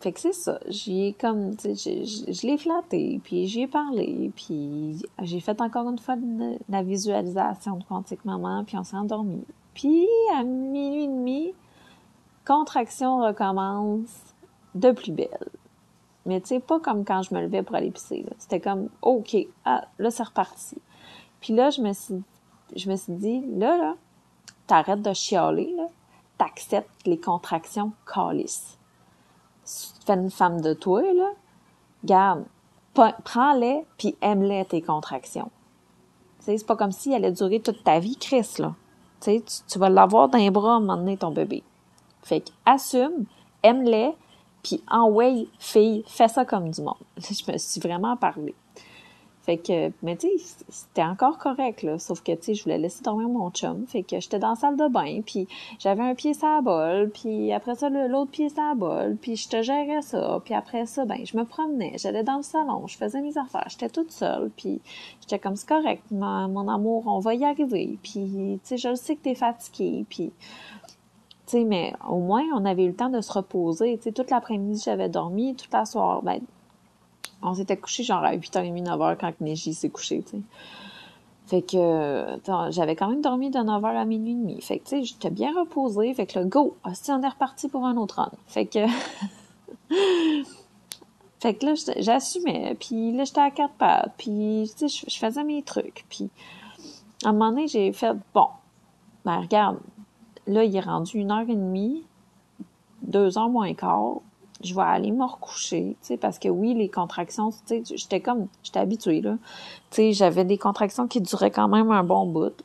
[0.00, 0.58] fait que c'est ça.
[0.68, 5.88] J'ai comme, tu sais, je l'ai flatté, puis j'y ai parlé, puis j'ai fait encore
[5.88, 9.44] une fois de, la visualisation de Quantique Maman, puis on s'est endormi.
[9.74, 11.54] Puis à minuit et demi,
[12.44, 14.34] contraction recommence
[14.74, 15.48] de plus belle.
[16.26, 18.24] Mais tu sais, pas comme quand je me levais pour aller pisser.
[18.38, 20.78] C'était comme, OK, ah, là, c'est reparti.
[21.40, 22.22] Puis là, je me suis,
[22.74, 23.94] je me suis dit, là, là,
[24.66, 25.86] t'arrêtes de chialer, là,
[26.42, 28.78] t'acceptes les contractions calices
[30.04, 31.30] fais une femme de toi, là,
[32.04, 32.44] garde,
[32.94, 35.50] prends-les, puis aime-les tes contractions.
[36.40, 38.74] C'est pas comme si elle allait durer toute ta vie, Chris, là.
[39.20, 41.62] tu, tu vas l'avoir dans les bras à un moment donné, ton bébé.
[42.22, 43.26] Fait que, assume,
[43.62, 44.12] aime-les,
[44.62, 46.94] puis en way, fille, fais ça comme du monde.
[47.18, 48.54] Je me suis vraiment parlé.
[49.42, 51.98] Fait que, mais tu sais, c'était encore correct, là.
[51.98, 53.84] Sauf que, tu sais, je voulais laisser dormir mon chum.
[53.88, 55.48] Fait que j'étais dans la salle de bain, puis
[55.80, 59.34] j'avais un pied sur la bol, puis après ça, l'autre pied sur la bol, puis
[59.34, 60.40] je te gérais ça.
[60.44, 63.66] Puis après ça, ben, je me promenais, j'allais dans le salon, je faisais mes affaires,
[63.68, 64.80] j'étais toute seule, puis
[65.20, 67.98] j'étais comme, c'est correct, mon, amour, on va y arriver.
[68.00, 70.32] Puis, tu sais, je le sais que t'es fatigué, puis...
[71.46, 73.96] Tu sais, mais au moins, on avait eu le temps de se reposer.
[73.98, 76.40] Tu sais, toute l'après-midi, j'avais dormi, toute la soirée, ben,
[77.42, 80.24] on s'était couché genre à 8h30, 9h quand Neji s'est couché.
[81.46, 82.38] Fait que
[82.70, 84.60] j'avais quand même dormi de 9h à minuit et demi.
[84.60, 86.14] Fait que tu sais, j'étais bien reposée.
[86.14, 88.30] Fait que le go, on est reparti pour un autre run.
[88.46, 88.80] Fait que
[91.42, 95.42] Fait que là, j'assumais, puis là, j'étais à quatre pattes, puis, tu sais, je faisais
[95.42, 96.30] mes trucs, puis
[97.24, 98.46] à un moment donné, j'ai fait, bon,
[99.24, 99.80] ben regarde,
[100.46, 102.04] là, il est rendu une heure et demie,
[103.02, 104.20] deux heures moins quart,
[104.62, 108.20] je vais aller me recoucher, tu sais, parce que oui, les contractions, tu sais, j'étais
[108.20, 109.36] comme, j'étais habituée, là.
[109.90, 112.62] Tu sais, j'avais des contractions qui duraient quand même un bon bout,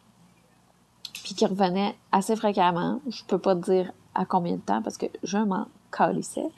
[1.24, 3.00] puis qui revenaient assez fréquemment.
[3.10, 6.50] Je peux pas te dire à combien de temps, parce que je m'en calissais.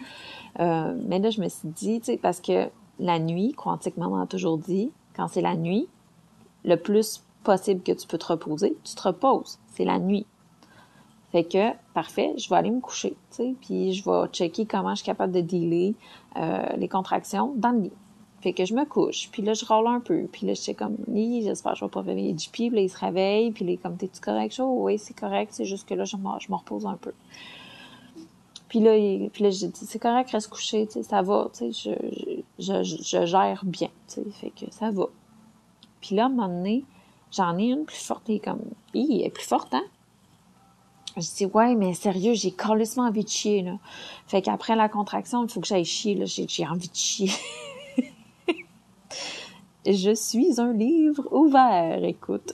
[0.60, 2.70] Euh, mais là, je me suis dit, tu sais, parce que
[3.00, 5.88] la nuit, quantiquement, on a toujours dit, quand c'est la nuit,
[6.66, 9.58] le plus possible que tu peux te reposer, tu te reposes.
[9.74, 10.26] C'est la nuit.
[11.32, 13.16] Fait que, parfait, je vais aller me coucher,
[13.62, 15.94] puis je vais checker comment je suis capable de dealer
[16.38, 17.92] euh, les contractions dans le lit.
[18.42, 20.74] Fait que je me couche, puis là, je roule un peu, puis là, je sais
[20.74, 23.76] comme, j'espère que je vais pas réveiller JP, puis là, il se réveille, puis là,
[23.84, 24.76] comme, t'es-tu correct, chaud?
[24.80, 27.12] Oui, c'est correct, c'est juste que là, je me, je repose un peu.
[28.70, 28.92] Puis là,
[29.30, 31.92] puis là, j'ai dit, c'est correct, reste couché, ça va, tu sais,
[32.60, 35.08] je, je, je, gère bien, fait que ça va.
[36.02, 36.86] Puis là, à un moment donné,
[37.32, 38.62] j'en ai une plus forte, et comme,
[38.94, 39.84] il est plus forte, hein?
[41.18, 43.78] Je dis, ouais, mais sérieux, j'ai carrément envie de chier, là.
[44.28, 46.26] Fait qu'après la contraction, il faut que j'aille chier, là.
[46.26, 47.32] J'ai, envie de chier.
[49.86, 52.54] je suis un livre ouvert, écoute.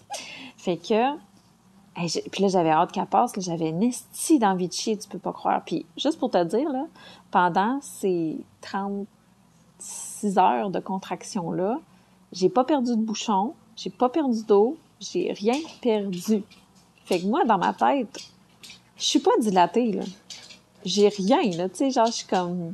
[0.58, 1.16] Fait que,
[2.32, 5.34] puis là, j'avais hâte qu'elle passe, j'avais une estie d'envie de chier, tu peux pas
[5.34, 5.64] croire.
[5.66, 6.88] Puis, juste pour te dire, là,
[7.32, 11.80] pendant ces 36 heures de contraction-là,
[12.32, 16.44] j'ai pas perdu de bouchon, j'ai pas perdu d'eau, j'ai rien perdu.
[17.06, 18.32] Fait que moi, dans ma tête,
[18.98, 20.04] je suis pas dilatée, là.
[20.84, 21.70] J'ai rien, là.
[21.70, 22.74] Tu sais, genre, je suis comme.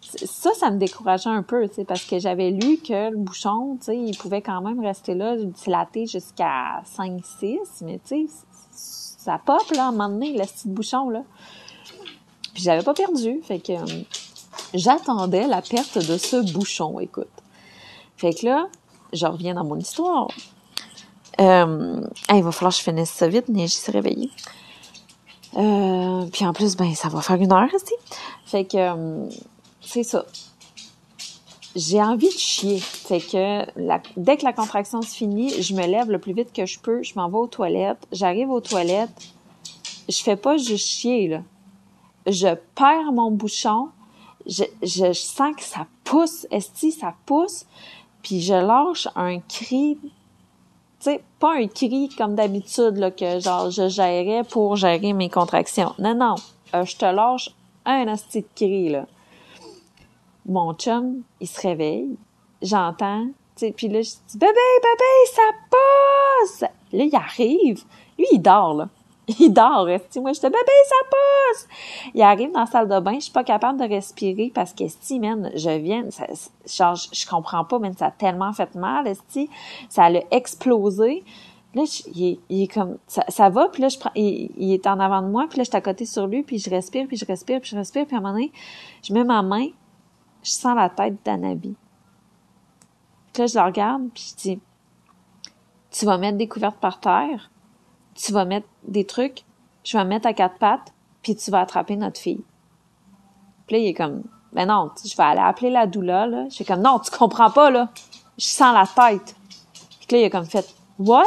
[0.00, 3.76] ça, ça me décourageait un peu, tu sais, parce que j'avais lu que le bouchon,
[3.78, 8.34] tu sais, il pouvait quand même rester là, dilaté jusqu'à 5-6, mais tu sais,
[8.72, 11.22] ça pop, là, à un moment donné, le petit bouchon, là.
[12.54, 14.02] Puis j'avais pas perdu, fait que euh,
[14.74, 17.28] j'attendais la perte de ce bouchon, écoute.
[18.16, 18.68] Fait que là,
[19.12, 20.28] je reviens dans mon histoire.
[21.40, 22.00] Euh,
[22.32, 24.30] il va falloir que je finisse ça vite, mais j'y suis réveillée.
[25.56, 27.94] Euh, puis en plus, ben, ça va faire une heure aussi.
[28.44, 29.28] Fait que, euh,
[29.80, 30.24] c'est ça.
[31.74, 32.78] J'ai envie de chier.
[32.78, 33.66] Fait que
[34.18, 37.02] dès que la contraction se finit, je me lève le plus vite que je peux,
[37.02, 38.06] je m'en vais aux toilettes.
[38.12, 39.28] J'arrive aux toilettes.
[40.08, 41.42] Je fais pas juste chier, là.
[42.26, 43.88] Je perds mon bouchon.
[44.46, 46.46] Je, je, sens que ça pousse.
[46.50, 47.66] Esti, ça pousse.
[48.22, 50.15] Puis je lâche un cri tu
[51.38, 53.38] pas un cri comme d'habitude, que
[53.70, 55.94] je gérais pour gérer mes contractions.
[55.98, 56.34] Non, non.
[56.74, 57.50] Euh, je te lâche
[57.84, 59.06] un asti cri, là.
[60.46, 62.16] Mon chum, il se réveille.
[62.62, 63.26] J'entends,
[63.56, 66.70] puis là, je dis, bébé, bébé, ça passe!
[66.92, 67.84] Là, il arrive.
[68.18, 68.88] Lui, il dort, là.
[69.40, 70.20] Il dort, esti.
[70.20, 70.56] Moi, je dis, bébé,
[70.88, 71.68] ça passe!
[72.14, 74.84] Il arrive dans la salle de bain, je suis pas capable de respirer parce que,
[74.84, 76.26] esti, man, je viens, ça,
[76.66, 79.50] genre, je, comprends pas, mais ça a tellement fait mal, esti.
[79.88, 81.24] Ça a explosé.
[81.74, 81.82] Là,
[82.14, 85.28] il, est comme, ça, ça va, puis là, je prends, il, est en avant de
[85.28, 87.60] moi, puis là, je suis à côté sur lui, puis je respire, puis je respire,
[87.60, 88.52] puis je respire, puis à un moment donné,
[89.02, 89.66] je mets ma main,
[90.42, 91.74] je sens la tête d'Anabi.
[93.32, 94.60] Puis là, je la regarde, puis je dis,
[95.90, 97.50] tu vas mettre des couvertes par terre,
[98.16, 99.44] tu vas mettre des trucs,
[99.84, 100.92] je vais mettre à quatre pattes,
[101.22, 102.42] puis tu vas attraper notre fille.
[103.66, 106.44] Puis là, il est comme, ben non, je vais aller appeler la doula, là.
[106.48, 107.90] Je suis comme, non, tu comprends pas, là.
[108.38, 109.34] Je sens la tête.
[110.06, 110.66] Puis là, il a comme fait,
[110.98, 111.26] what?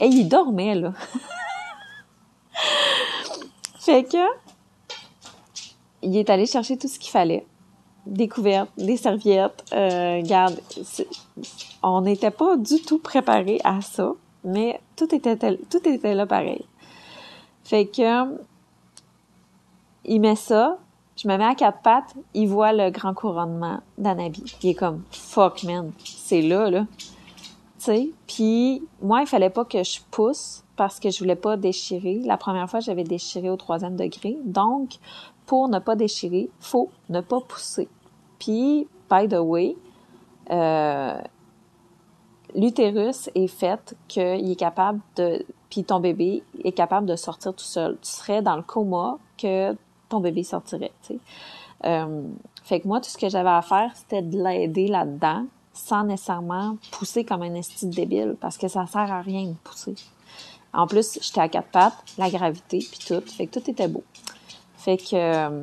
[0.00, 0.92] Et il dormait, là.
[3.78, 4.26] fait que,
[6.02, 7.46] il est allé chercher tout ce qu'il fallait.
[8.06, 9.64] Des couvertes, des serviettes.
[9.72, 10.60] Euh, regarde,
[11.82, 14.12] on n'était pas du tout préparé à ça
[14.44, 16.64] mais tout était, tout était là pareil.
[17.64, 18.38] Fait que,
[20.04, 20.78] il met ça,
[21.16, 24.42] je me mets à quatre pattes, il voit le grand couronnement d'Anabi.
[24.62, 26.86] Il est comme, fuck man, c'est là, là.
[27.78, 31.56] Tu sais, puis moi, il fallait pas que je pousse parce que je voulais pas
[31.56, 32.20] déchirer.
[32.24, 34.36] La première fois, j'avais déchiré au troisième degré.
[34.44, 34.94] Donc,
[35.46, 37.88] pour ne pas déchirer, faut ne pas pousser.
[38.38, 39.76] Puis, by the way,
[40.50, 41.20] euh,
[42.54, 47.64] l'utérus est fait qu'il est capable de, puis ton bébé est capable de sortir tout
[47.64, 47.98] seul.
[48.02, 49.76] Tu serais dans le coma que
[50.08, 50.92] ton bébé sortirait.
[51.02, 51.18] Tu sais.
[51.84, 52.22] Euh,
[52.62, 56.78] fait que moi, tout ce que j'avais à faire, c'était de l'aider là-dedans, sans nécessairement
[56.92, 59.94] pousser comme un esti débile, parce que ça sert à rien de pousser.
[60.72, 63.20] En plus, j'étais à quatre pattes, la gravité, puis tout.
[63.30, 64.02] Fait que tout était beau.
[64.76, 65.62] Fait que euh,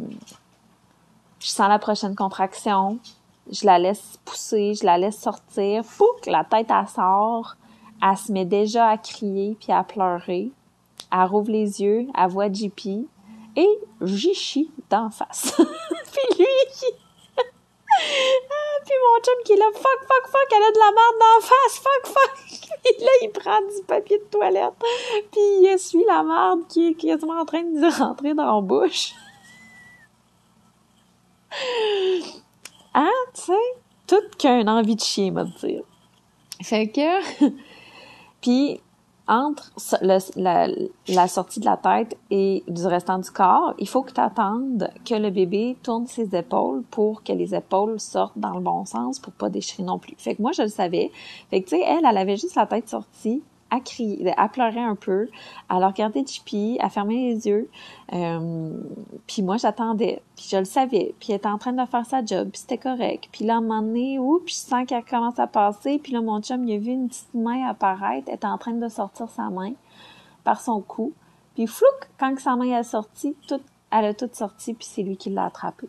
[1.39, 2.99] je sens la prochaine contraction,
[3.51, 7.55] je la laisse pousser, je la laisse sortir, pouc, la tête elle sort,
[8.01, 10.51] elle se met déjà à crier puis à pleurer,
[11.11, 13.07] elle rouvre les yeux, elle voit JP
[13.55, 15.53] et j'y chie d'en face.
[15.57, 16.45] puis lui,
[17.93, 21.17] ah, puis mon chum qui est là, fuck, fuck, fuck, elle a de la merde
[21.19, 22.69] d'en face, fuck, fuck.
[22.85, 24.73] Et là, il prend du papier de toilette,
[25.31, 29.13] puis il essuie la merde qui est quasiment en train de rentrer dans la bouche.
[32.93, 33.53] Ah, tu sais,
[34.07, 35.83] tout qu'un envie de chier, m'a dire.
[36.61, 37.45] Fait que,
[38.41, 38.81] puis
[39.27, 39.71] entre
[40.01, 40.67] la,
[41.07, 44.89] la, sortie de la tête et du restant du corps, il faut que tu attendes
[45.05, 49.19] que le bébé tourne ses épaules pour que les épaules sortent dans le bon sens
[49.19, 50.15] pour pas déchirer non plus.
[50.17, 51.11] Fait que moi, je le savais.
[51.49, 53.41] Fait que, tu sais, elle, elle avait juste la tête sortie
[53.71, 55.29] à crier, à pleurer un peu,
[55.69, 57.69] à le regarder Chippy, à fermer les yeux.
[58.13, 58.83] Euh,
[59.25, 62.23] puis moi, j'attendais, puis je le savais, puis elle était en train de faire sa
[62.23, 63.29] job, puis c'était correct.
[63.31, 66.21] Puis là, à un moment donné, puis je sens qu'elle commence à passer, puis là,
[66.21, 69.29] mon chum, il a vu une petite main apparaître, elle était en train de sortir
[69.29, 69.71] sa main
[70.43, 71.13] par son cou.
[71.55, 71.87] Puis flouc,
[72.19, 75.45] quand sa main est sortie, tout, elle a tout sorti, puis c'est lui qui l'a
[75.45, 75.87] attrapé.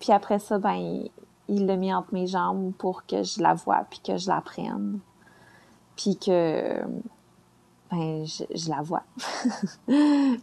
[0.00, 1.04] Puis après ça, ben,
[1.48, 4.40] il l'a mis entre mes jambes pour que je la voie, puis que je la
[4.40, 4.98] prenne
[5.96, 6.82] puis que
[7.90, 9.04] ben je, la vois,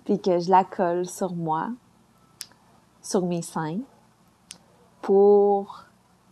[0.06, 1.70] puis que je la colle sur moi,
[3.01, 3.80] sur mes seins,
[5.01, 5.84] pour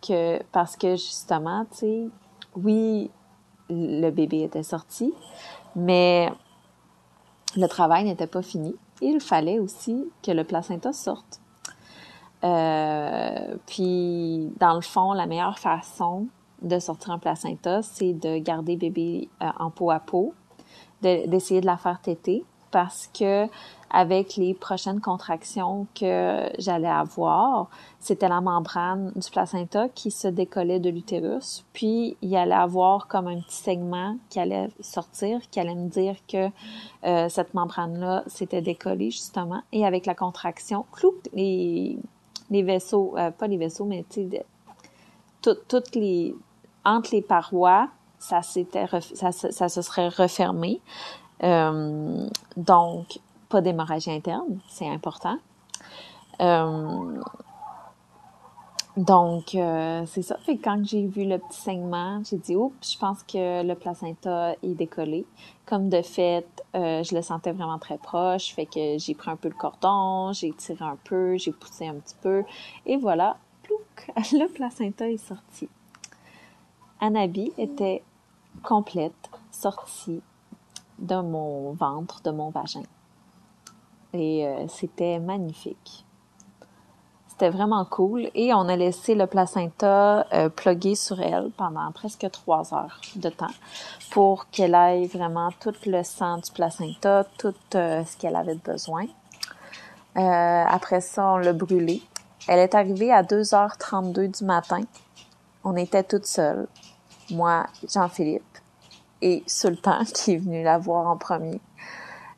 [0.01, 2.07] que parce que justement, tu sais,
[2.55, 3.11] oui,
[3.69, 5.13] le bébé était sorti,
[5.75, 6.31] mais
[7.55, 8.75] le travail n'était pas fini.
[9.01, 11.41] Il fallait aussi que le placenta sorte.
[12.43, 16.27] Euh, puis, dans le fond, la meilleure façon
[16.61, 20.33] de sortir un placenta, c'est de garder bébé euh, en peau à peau,
[21.01, 23.47] d'essayer de, la faire téter parce que
[23.93, 27.69] avec les prochaines contractions que j'allais avoir.
[27.99, 33.27] C'était la membrane du placenta qui se décollait de l'utérus, puis il allait avoir comme
[33.27, 36.47] un petit segment qui allait sortir, qui allait me dire que
[37.03, 41.97] euh, cette membrane-là s'était décollée justement, et avec la contraction, clou, les,
[42.49, 44.45] les vaisseaux, euh, pas les vaisseaux, mais tu sais,
[45.41, 46.35] toutes les
[46.85, 50.81] entre les parois, ça se serait refermé.
[51.43, 53.19] Euh, donc,
[53.49, 55.37] pas d'hémorragie interne, c'est important.
[56.41, 57.21] Euh,
[58.97, 60.37] donc, euh, c'est ça.
[60.45, 64.53] Fait quand j'ai vu le petit saignement, j'ai dit, oups, je pense que le placenta
[64.61, 65.25] est décollé.
[65.65, 68.53] Comme de fait, je le sentais vraiment très proche.
[68.53, 71.95] Fait que j'ai pris un peu le cordon, j'ai tiré un peu, j'ai poussé un
[71.95, 72.43] petit peu.
[72.85, 75.69] Et voilà, plouc, le placenta est sorti.
[77.01, 78.03] Anabi était
[78.63, 80.21] complète, sortie
[80.99, 82.83] de mon ventre, de mon vagin.
[84.13, 86.05] Et euh, c'était magnifique.
[87.27, 88.29] C'était vraiment cool.
[88.35, 90.49] Et on a laissé le placenta euh,
[90.93, 93.47] sur elle pendant presque trois heures de temps
[94.11, 99.05] pour qu'elle aille vraiment tout le sang du placenta, tout euh, ce qu'elle avait besoin.
[100.15, 102.03] après ça, on l'a brûlé.
[102.47, 104.81] Elle est arrivée à 2h32 du matin.
[105.63, 106.67] On était toutes seules.
[107.31, 108.43] Moi, Jean-Philippe
[109.21, 111.59] et Sultan qui est venu la voir en premier.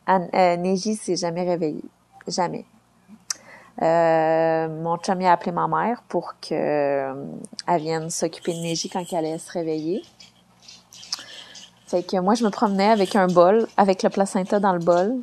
[0.06, 1.84] Anne, euh, s'est jamais réveillée.
[2.28, 2.66] Jamais.
[3.82, 7.26] Euh, mon chum a appelé ma mère pour que euh,
[7.68, 10.04] elle vienne s'occuper de Neji quand elle allait se réveiller.
[11.88, 15.16] Fait que moi, je me promenais avec un bol, avec le placenta dans le bol,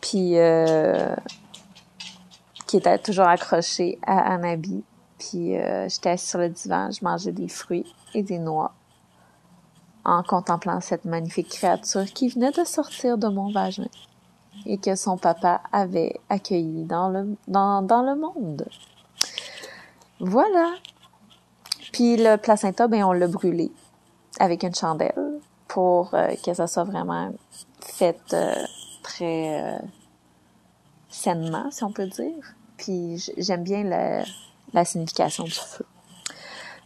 [0.00, 1.14] puis euh,
[2.66, 4.82] qui était toujours accroché à un habit.
[5.18, 5.54] Puis
[5.88, 8.72] j'étais sur le divan, je mangeais des fruits et des noix
[10.04, 13.88] en contemplant cette magnifique créature qui venait de sortir de mon vagin
[14.66, 18.66] et que son papa avait accueilli dans le, dans, dans le monde.
[20.20, 20.74] Voilà.
[21.92, 23.72] Puis le placenta, ben, on l'a brûlé
[24.38, 27.32] avec une chandelle pour euh, que ça soit vraiment
[27.80, 28.54] fait euh,
[29.02, 29.78] très euh,
[31.08, 32.54] sainement, si on peut dire.
[32.76, 34.24] Puis j'aime bien la,
[34.72, 35.84] la signification du feu.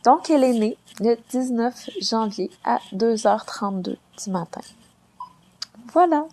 [0.05, 4.61] Donc, elle est née le 19 janvier à 2h32 du matin.
[5.93, 6.25] Voilà.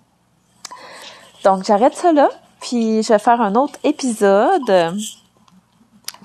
[1.43, 4.97] Donc, j'arrête là, puis je vais faire un autre épisode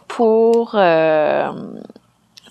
[0.08, 1.52] pour euh,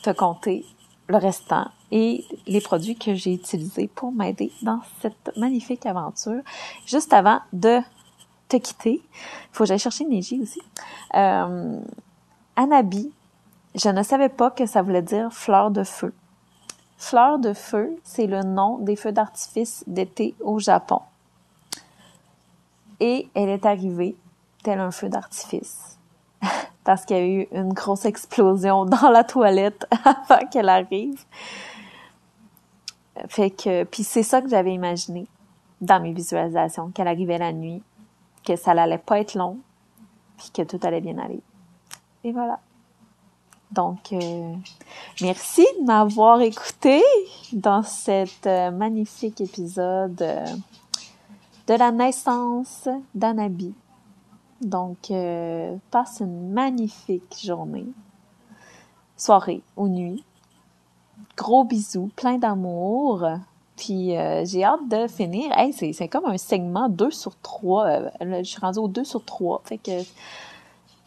[0.03, 0.65] te compter
[1.07, 6.41] le restant et les produits que j'ai utilisés pour m'aider dans cette magnifique aventure.
[6.85, 7.79] Juste avant de
[8.47, 10.61] te quitter, il faut que j'aille chercher Neji aussi.
[11.15, 11.79] Euh,
[12.55, 13.11] Anabi
[13.75, 16.13] je ne savais pas que ça voulait dire fleur de feu.
[16.97, 21.01] Fleur de feu, c'est le nom des feux d'artifice d'été au Japon.
[22.99, 24.15] Et elle est arrivée
[24.63, 25.97] tel un feu d'artifice.
[26.83, 31.23] Parce qu'il y a eu une grosse explosion dans la toilette avant qu'elle arrive.
[33.27, 35.27] Fait que, puis c'est ça que j'avais imaginé
[35.81, 37.81] dans mes visualisations, qu'elle arrivait la nuit,
[38.45, 39.57] que ça n'allait pas être long,
[40.37, 41.41] puis que tout allait bien aller.
[42.23, 42.59] Et voilà.
[43.71, 44.55] Donc, euh,
[45.21, 47.03] merci de m'avoir écouté
[47.53, 50.45] dans cet euh, magnifique épisode euh,
[51.67, 53.73] de la naissance d'Anabi.
[54.61, 55.13] Donc,
[55.89, 57.85] passe une magnifique journée,
[59.15, 60.25] soirée ou nuit.
[61.37, 63.25] Gros bisous, plein d'amour.
[63.77, 65.53] Puis j'ai hâte de finir.
[65.71, 68.09] C'est comme un segment 2 sur 3.
[68.19, 69.61] je suis rendue au 2 sur 3.
[69.63, 70.01] Fait que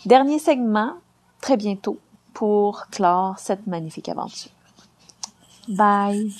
[0.06, 0.94] dernier segment,
[1.42, 1.98] très bientôt
[2.32, 4.50] pour clore cette magnifique aventure.
[5.68, 6.32] Bye!